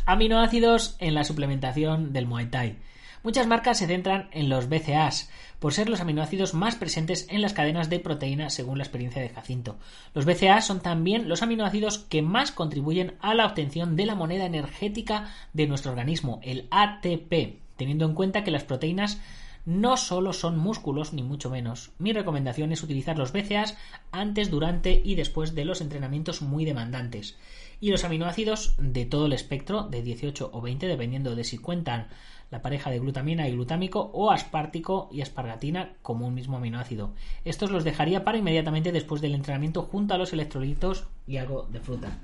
[0.05, 2.77] Aminoácidos en la suplementación del Muay Thai.
[3.23, 7.53] Muchas marcas se centran en los BCAAs, por ser los aminoácidos más presentes en las
[7.53, 9.77] cadenas de proteína según la experiencia de Jacinto.
[10.13, 14.45] Los BCAAs son también los aminoácidos que más contribuyen a la obtención de la moneda
[14.45, 19.19] energética de nuestro organismo, el ATP, teniendo en cuenta que las proteínas
[19.65, 21.91] no solo son músculos, ni mucho menos.
[21.99, 23.75] Mi recomendación es utilizar los BCAAs
[24.11, 27.37] antes, durante y después de los entrenamientos muy demandantes.
[27.79, 32.07] Y los aminoácidos de todo el espectro, de 18 o 20, dependiendo de si cuentan
[32.49, 37.13] la pareja de glutamina y glutámico o aspartico y aspargatina como un mismo aminoácido.
[37.43, 41.79] Estos los dejaría para inmediatamente después del entrenamiento junto a los electrolitos y algo de
[41.79, 42.19] fruta.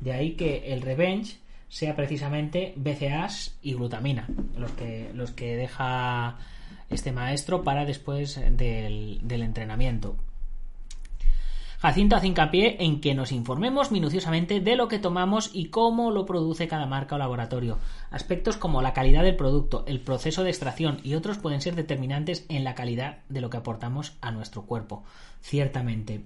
[0.00, 1.38] De ahí que el revenge
[1.68, 6.38] sea precisamente BCAAs y glutamina, los que, los que deja
[6.88, 10.16] este maestro para después del, del entrenamiento.
[11.78, 16.24] Jacinto hace hincapié en que nos informemos minuciosamente de lo que tomamos y cómo lo
[16.24, 17.78] produce cada marca o laboratorio.
[18.10, 22.46] Aspectos como la calidad del producto, el proceso de extracción y otros pueden ser determinantes
[22.48, 25.04] en la calidad de lo que aportamos a nuestro cuerpo.
[25.42, 26.22] Ciertamente.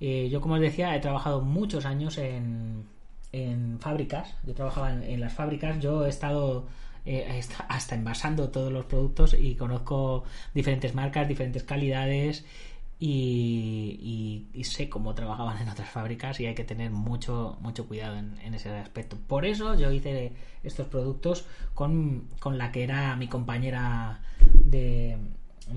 [0.00, 2.86] Eh, yo, como os decía, he trabajado muchos años en,
[3.32, 4.34] en fábricas.
[4.44, 5.78] Yo trabajaba en, las fábricas.
[5.78, 6.66] Yo he estado
[7.04, 10.24] eh, hasta envasando todos los productos y conozco
[10.54, 12.46] diferentes marcas, diferentes calidades
[13.02, 18.54] y, sé cómo trabajaban en otras fábricas y hay que tener mucho, mucho cuidado en,
[18.54, 19.16] ese aspecto.
[19.26, 24.20] Por eso yo hice estos productos con, la que era mi compañera
[24.54, 25.16] de,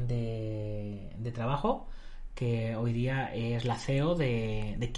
[0.08, 1.88] de, trabajo,
[2.36, 4.92] que hoy día es la CEO de, de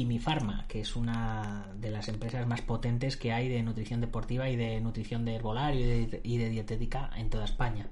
[0.67, 4.82] que es una de las empresas más potentes que hay de nutrición deportiva y de
[4.82, 7.88] nutrición de herbolario y de dietética en toda España.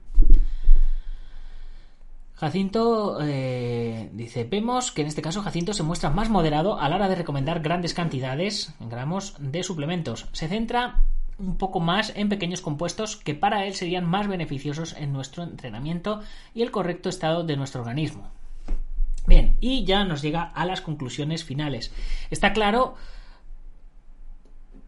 [2.43, 6.97] Jacinto eh, dice, vemos que en este caso Jacinto se muestra más moderado a la
[6.97, 10.27] hora de recomendar grandes cantidades en gramos de suplementos.
[10.33, 10.99] Se centra
[11.39, 16.19] un poco más en pequeños compuestos que para él serían más beneficiosos en nuestro entrenamiento
[16.53, 18.29] y el correcto estado de nuestro organismo.
[19.25, 21.93] Bien, y ya nos llega a las conclusiones finales.
[22.29, 22.95] Está claro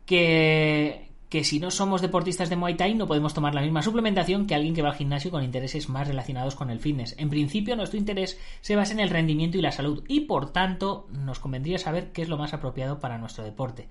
[0.06, 4.46] que que si no somos deportistas de Muay Thai no podemos tomar la misma suplementación
[4.46, 7.16] que alguien que va al gimnasio con intereses más relacionados con el fitness.
[7.18, 11.08] En principio nuestro interés se basa en el rendimiento y la salud y por tanto
[11.12, 13.90] nos convendría saber qué es lo más apropiado para nuestro deporte.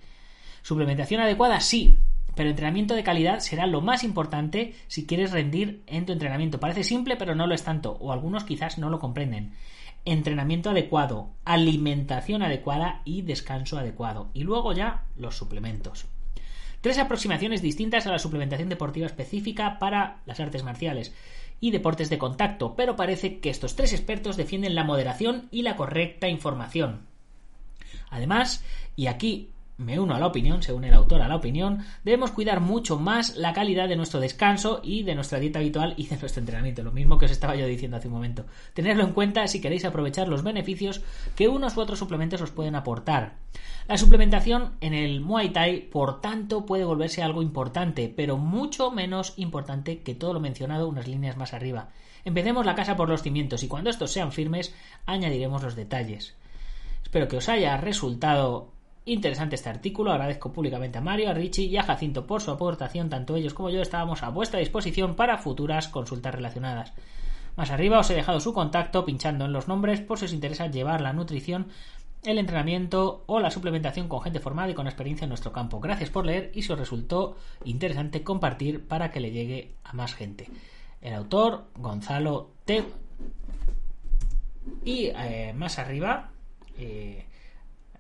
[0.63, 1.61] ¿Suplementación adecuada?
[1.61, 1.99] Sí,
[2.35, 6.61] pero entrenamiento de calidad será lo más importante si quieres rendir en tu entrenamiento.
[6.61, 9.53] Parece simple, pero no lo es tanto, o algunos quizás no lo comprenden.
[10.05, 14.31] Entrenamiento adecuado, alimentación adecuada y descanso adecuado.
[14.35, 16.07] Y luego ya los suplementos.
[16.85, 21.15] Tres aproximaciones distintas a la suplementación deportiva específica para las artes marciales
[21.59, 25.77] y deportes de contacto, pero parece que estos tres expertos defienden la moderación y la
[25.77, 27.07] correcta información.
[28.11, 28.63] Además,
[28.97, 32.61] y aquí me uno a la opinión, según el autor a la opinión, debemos cuidar
[32.61, 36.41] mucho más la calidad de nuestro descanso y de nuestra dieta habitual y de nuestro
[36.41, 38.47] entrenamiento, lo mismo que os estaba yo diciendo hace un momento.
[38.73, 41.03] Tenerlo en cuenta si queréis aprovechar los beneficios
[41.35, 43.35] que unos u otros suplementos os pueden aportar.
[43.89, 49.35] La suplementación en el Muay Thai, por tanto, puede volverse algo importante, pero mucho menos
[49.37, 51.89] importante que todo lo mencionado unas líneas más arriba.
[52.25, 56.35] Empecemos la casa por los cimientos y cuando estos sean firmes añadiremos los detalles.
[57.03, 58.74] Espero que os haya resultado
[59.07, 63.11] Interesante este artículo, agradezco públicamente a Mario, a Richie y a Jacinto por su aportación,
[63.11, 66.95] tanto ellos como yo estábamos a vuestra disposición para futuras consultas relacionadas.
[67.55, 70.69] Más arriba os he dejado su contacto pinchando en los nombres por si os interesa
[70.69, 71.69] llevar la nutrición,
[72.23, 75.81] el entrenamiento o la suplementación con gente formada y con experiencia en nuestro campo.
[75.81, 80.15] Gracias por leer y si os resultó interesante compartir para que le llegue a más
[80.15, 80.49] gente.
[81.03, 82.83] El autor, Gonzalo T.
[84.83, 86.31] Y eh, más arriba,
[86.79, 87.27] eh,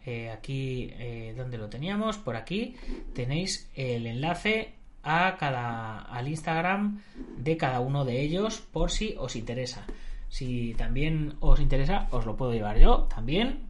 [0.07, 2.77] eh, aquí eh, donde lo teníamos, por aquí
[3.15, 7.01] tenéis el enlace a cada, al Instagram
[7.37, 9.87] de cada uno de ellos por si os interesa.
[10.29, 13.61] Si también os interesa, os lo puedo llevar yo también.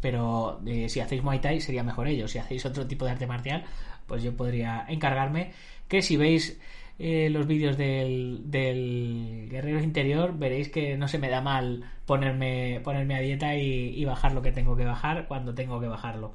[0.00, 2.30] Pero eh, si hacéis Muay Thai sería mejor ellos.
[2.30, 3.64] Si hacéis otro tipo de arte marcial,
[4.06, 5.52] pues yo podría encargarme.
[5.88, 6.60] Que si veis
[6.98, 13.16] eh, los vídeos del, guerrero interior, veréis que no se me da mal ponerme, ponerme
[13.16, 16.34] a dieta y, bajar lo que tengo que bajar cuando tengo que bajarlo.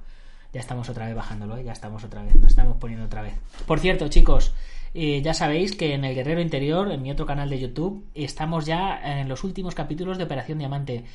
[0.51, 1.63] Ya estamos otra vez bajándolo, ¿eh?
[1.63, 3.35] ya estamos otra vez, nos estamos poniendo otra vez.
[3.67, 4.53] Por cierto, chicos,
[4.93, 8.65] eh, ya sabéis que en el Guerrero Interior, en mi otro canal de YouTube, estamos
[8.65, 11.05] ya en los últimos capítulos de Operación Diamante.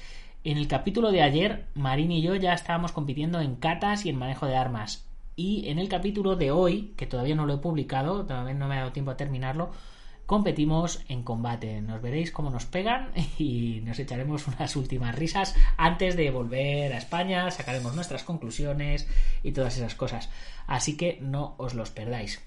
[0.44, 4.16] En el capítulo de ayer, Marín y yo ya estábamos compitiendo en catas y en
[4.16, 5.04] manejo de armas.
[5.36, 8.76] Y en el capítulo de hoy, que todavía no lo he publicado, todavía no me
[8.76, 9.70] ha dado tiempo a terminarlo,
[10.26, 11.80] competimos en combate.
[11.80, 16.98] Nos veréis cómo nos pegan y nos echaremos unas últimas risas antes de volver a
[16.98, 19.08] España, sacaremos nuestras conclusiones
[19.42, 20.30] y todas esas cosas.
[20.66, 22.40] Así que no os los perdáis.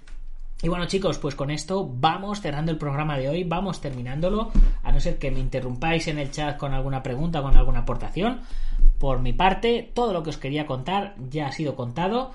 [0.63, 4.91] Y bueno chicos, pues con esto vamos cerrando el programa de hoy, vamos terminándolo, a
[4.91, 8.39] no ser que me interrumpáis en el chat con alguna pregunta, con alguna aportación.
[8.97, 12.33] Por mi parte, todo lo que os quería contar ya ha sido contado.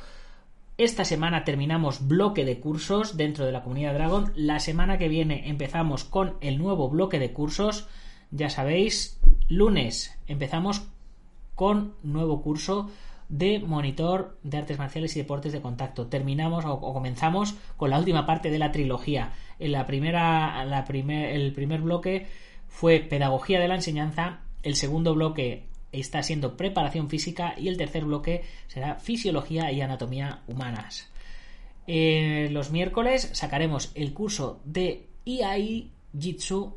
[0.82, 4.32] Esta semana terminamos bloque de cursos dentro de la comunidad Dragon.
[4.34, 7.86] La semana que viene empezamos con el nuevo bloque de cursos.
[8.32, 10.88] Ya sabéis, lunes empezamos
[11.54, 12.90] con nuevo curso
[13.28, 16.08] de monitor de artes marciales y deportes de contacto.
[16.08, 19.34] Terminamos o, comenzamos con la última parte de la trilogía.
[19.60, 22.26] En la primera, el primer bloque
[22.66, 24.40] fue pedagogía de la enseñanza.
[24.64, 30.42] El segundo bloque está siendo preparación física y el tercer bloque será fisiología y anatomía
[30.48, 31.08] humanas.
[31.86, 36.76] Eh, los miércoles sacaremos el curso de IAI Jitsu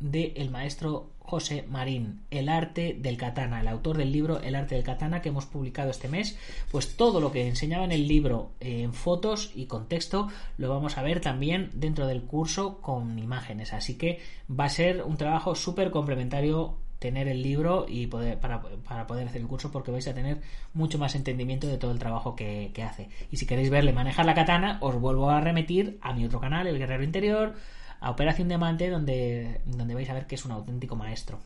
[0.00, 4.74] del el maestro José Marín, El arte del katana, el autor del libro El arte
[4.74, 6.36] del katana que hemos publicado este mes,
[6.72, 10.28] pues todo lo que enseñaba en el libro eh, en fotos y con texto
[10.58, 14.18] lo vamos a ver también dentro del curso con imágenes, así que
[14.50, 18.60] va a ser un trabajo súper complementario tener el libro y poder, para,
[19.06, 20.38] poder hacer el curso porque vais a tener
[20.74, 23.08] mucho más entendimiento de todo el trabajo que, hace.
[23.32, 26.66] Y si queréis verle manejar la katana, os vuelvo a remitir a mi otro canal,
[26.66, 27.54] El Guerrero Interior,
[28.00, 31.40] a Operación Diamante, donde, donde vais a ver que es un auténtico maestro.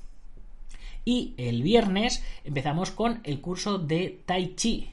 [1.05, 4.91] Y el viernes empezamos con el curso de Tai Chi.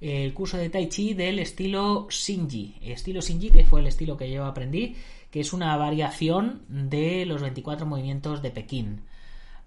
[0.00, 2.76] El curso de Tai Chi del estilo Shinji.
[2.82, 4.94] Estilo Shinji, que fue el estilo que yo aprendí,
[5.30, 9.00] que es una variación de los 24 movimientos de Pekín.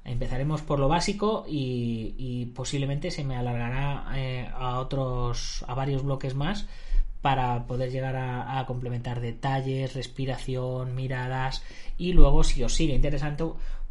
[0.05, 6.35] Empezaremos por lo básico y, posiblemente se me alargará eh, a otros, a varios bloques
[6.35, 6.67] más
[7.21, 11.63] para poder llegar a, complementar detalles, respiración, miradas
[11.97, 13.43] y luego si os sigue interesante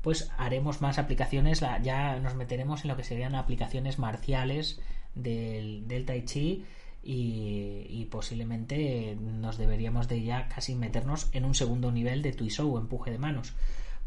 [0.02, 4.80] pues haremos más aplicaciones, ya nos meteremos en lo que serían aplicaciones marciales
[5.16, 6.64] del, del Tai Chi
[7.02, 13.10] y, posiblemente nos deberíamos de ya casi meternos en un segundo nivel de Tuisou, empuje
[13.10, 13.54] de manos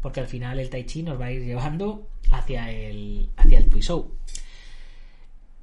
[0.00, 3.68] porque al final el Tai Chi nos va a ir llevando hacia el, hacia el.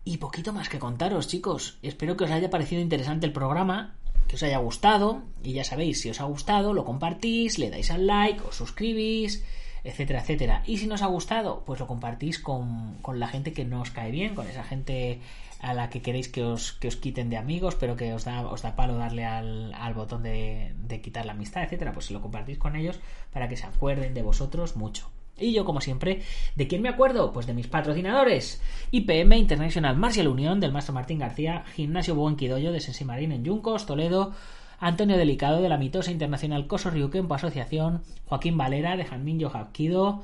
[0.03, 1.79] Y poquito más que contaros, chicos.
[1.81, 3.95] Espero que os haya parecido interesante el programa,
[4.27, 5.23] que os haya gustado.
[5.43, 9.43] Y ya sabéis, si os ha gustado, lo compartís, le dais al like, os suscribís,
[9.83, 10.63] etcétera, etcétera.
[10.67, 13.81] Y si no os ha gustado, pues lo compartís con, con la gente que no
[13.81, 15.21] os cae bien, con esa gente
[15.61, 18.47] a la que queréis que os, que os quiten de amigos, pero que os da,
[18.47, 22.21] os da palo darle al, al botón de, de, quitar la amistad, etcétera, pues lo
[22.21, 22.99] compartís con ellos
[23.31, 25.09] para que se acuerden de vosotros mucho.
[25.37, 26.21] Y yo, como siempre,
[26.55, 27.33] ¿de quién me acuerdo?
[27.33, 28.61] Pues de mis patrocinadores.
[28.91, 33.85] IPM International Martial Unión del Maestro Martín García, Gimnasio Buenquidoyo de Sensi Marín en Yuncos,
[33.85, 34.33] Toledo,
[34.79, 40.23] Antonio Delicado de la mitosa internacional Coso Ryukenpo Asociación, Joaquín Valera de Janmin Hapkido,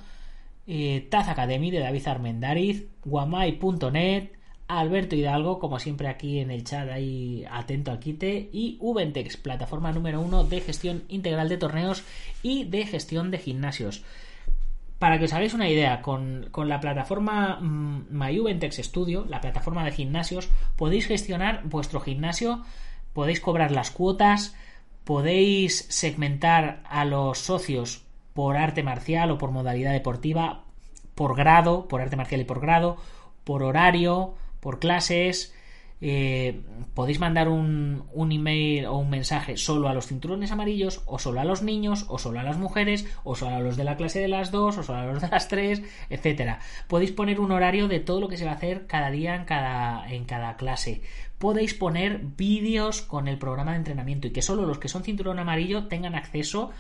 [0.68, 4.32] eh, Taz Academy de David Armendariz, guamai.net,
[4.80, 9.92] Alberto Hidalgo, como siempre aquí en el chat ahí atento al quite, y Ubentex, plataforma
[9.92, 12.04] número uno de gestión integral de torneos
[12.42, 14.04] y de gestión de gimnasios.
[14.98, 19.92] Para que os hagáis una idea, con, la plataforma mm, MyUbentex Studio, la plataforma de
[19.92, 22.64] gimnasios, podéis gestionar vuestro gimnasio,
[23.14, 24.56] podéis cobrar las cuotas,
[25.04, 28.04] podéis segmentar a los socios
[28.34, 30.64] por arte marcial o por modalidad deportiva,
[31.16, 32.98] por grado, por arte marcial y por grado,
[33.44, 35.54] por horario, por clases.
[36.04, 36.64] Eh,
[36.96, 41.40] podéis mandar un, un, email o un mensaje solo a los cinturones amarillos, o solo
[41.42, 44.20] a los niños, o solo a las mujeres, o solo a los de la clase
[44.20, 46.60] de las dos, o solo a los de las tres, etcétera.
[46.88, 49.46] Podéis poner un horario de todo lo que se va a hacer cada día en
[49.46, 51.04] cada, en cada clase.
[51.38, 55.38] Podéis poner vídeos con el programa de entrenamiento y que solo los que son cinturón
[55.38, 56.72] amarillo tengan acceso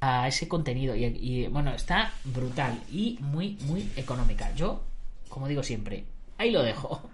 [0.00, 0.94] a ese contenido.
[0.94, 4.54] Y, y bueno, está brutal y muy, muy económica.
[4.54, 4.82] Yo,
[5.30, 6.04] como digo siempre,
[6.36, 7.08] ahí lo dejo.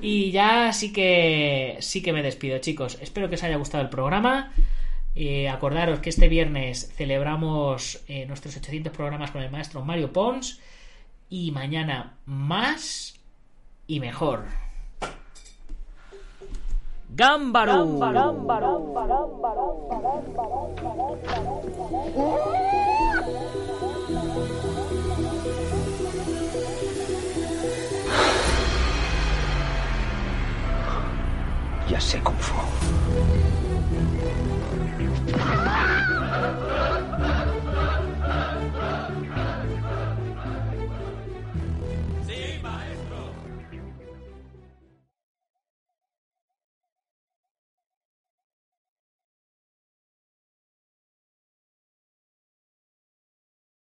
[0.00, 2.98] Y ya sí que sí que me despido, chicos.
[3.00, 4.52] Espero que os haya gustado el programa.
[5.16, 10.60] Eh, acordaros que este viernes celebramos eh, nuestros 800 programas con el maestro Mario Pons
[11.30, 13.14] y mañana más
[13.86, 14.44] y mejor.
[17.10, 17.84] ¡Gámbaro!
[31.94, 33.63] Ya sé Kung Fu.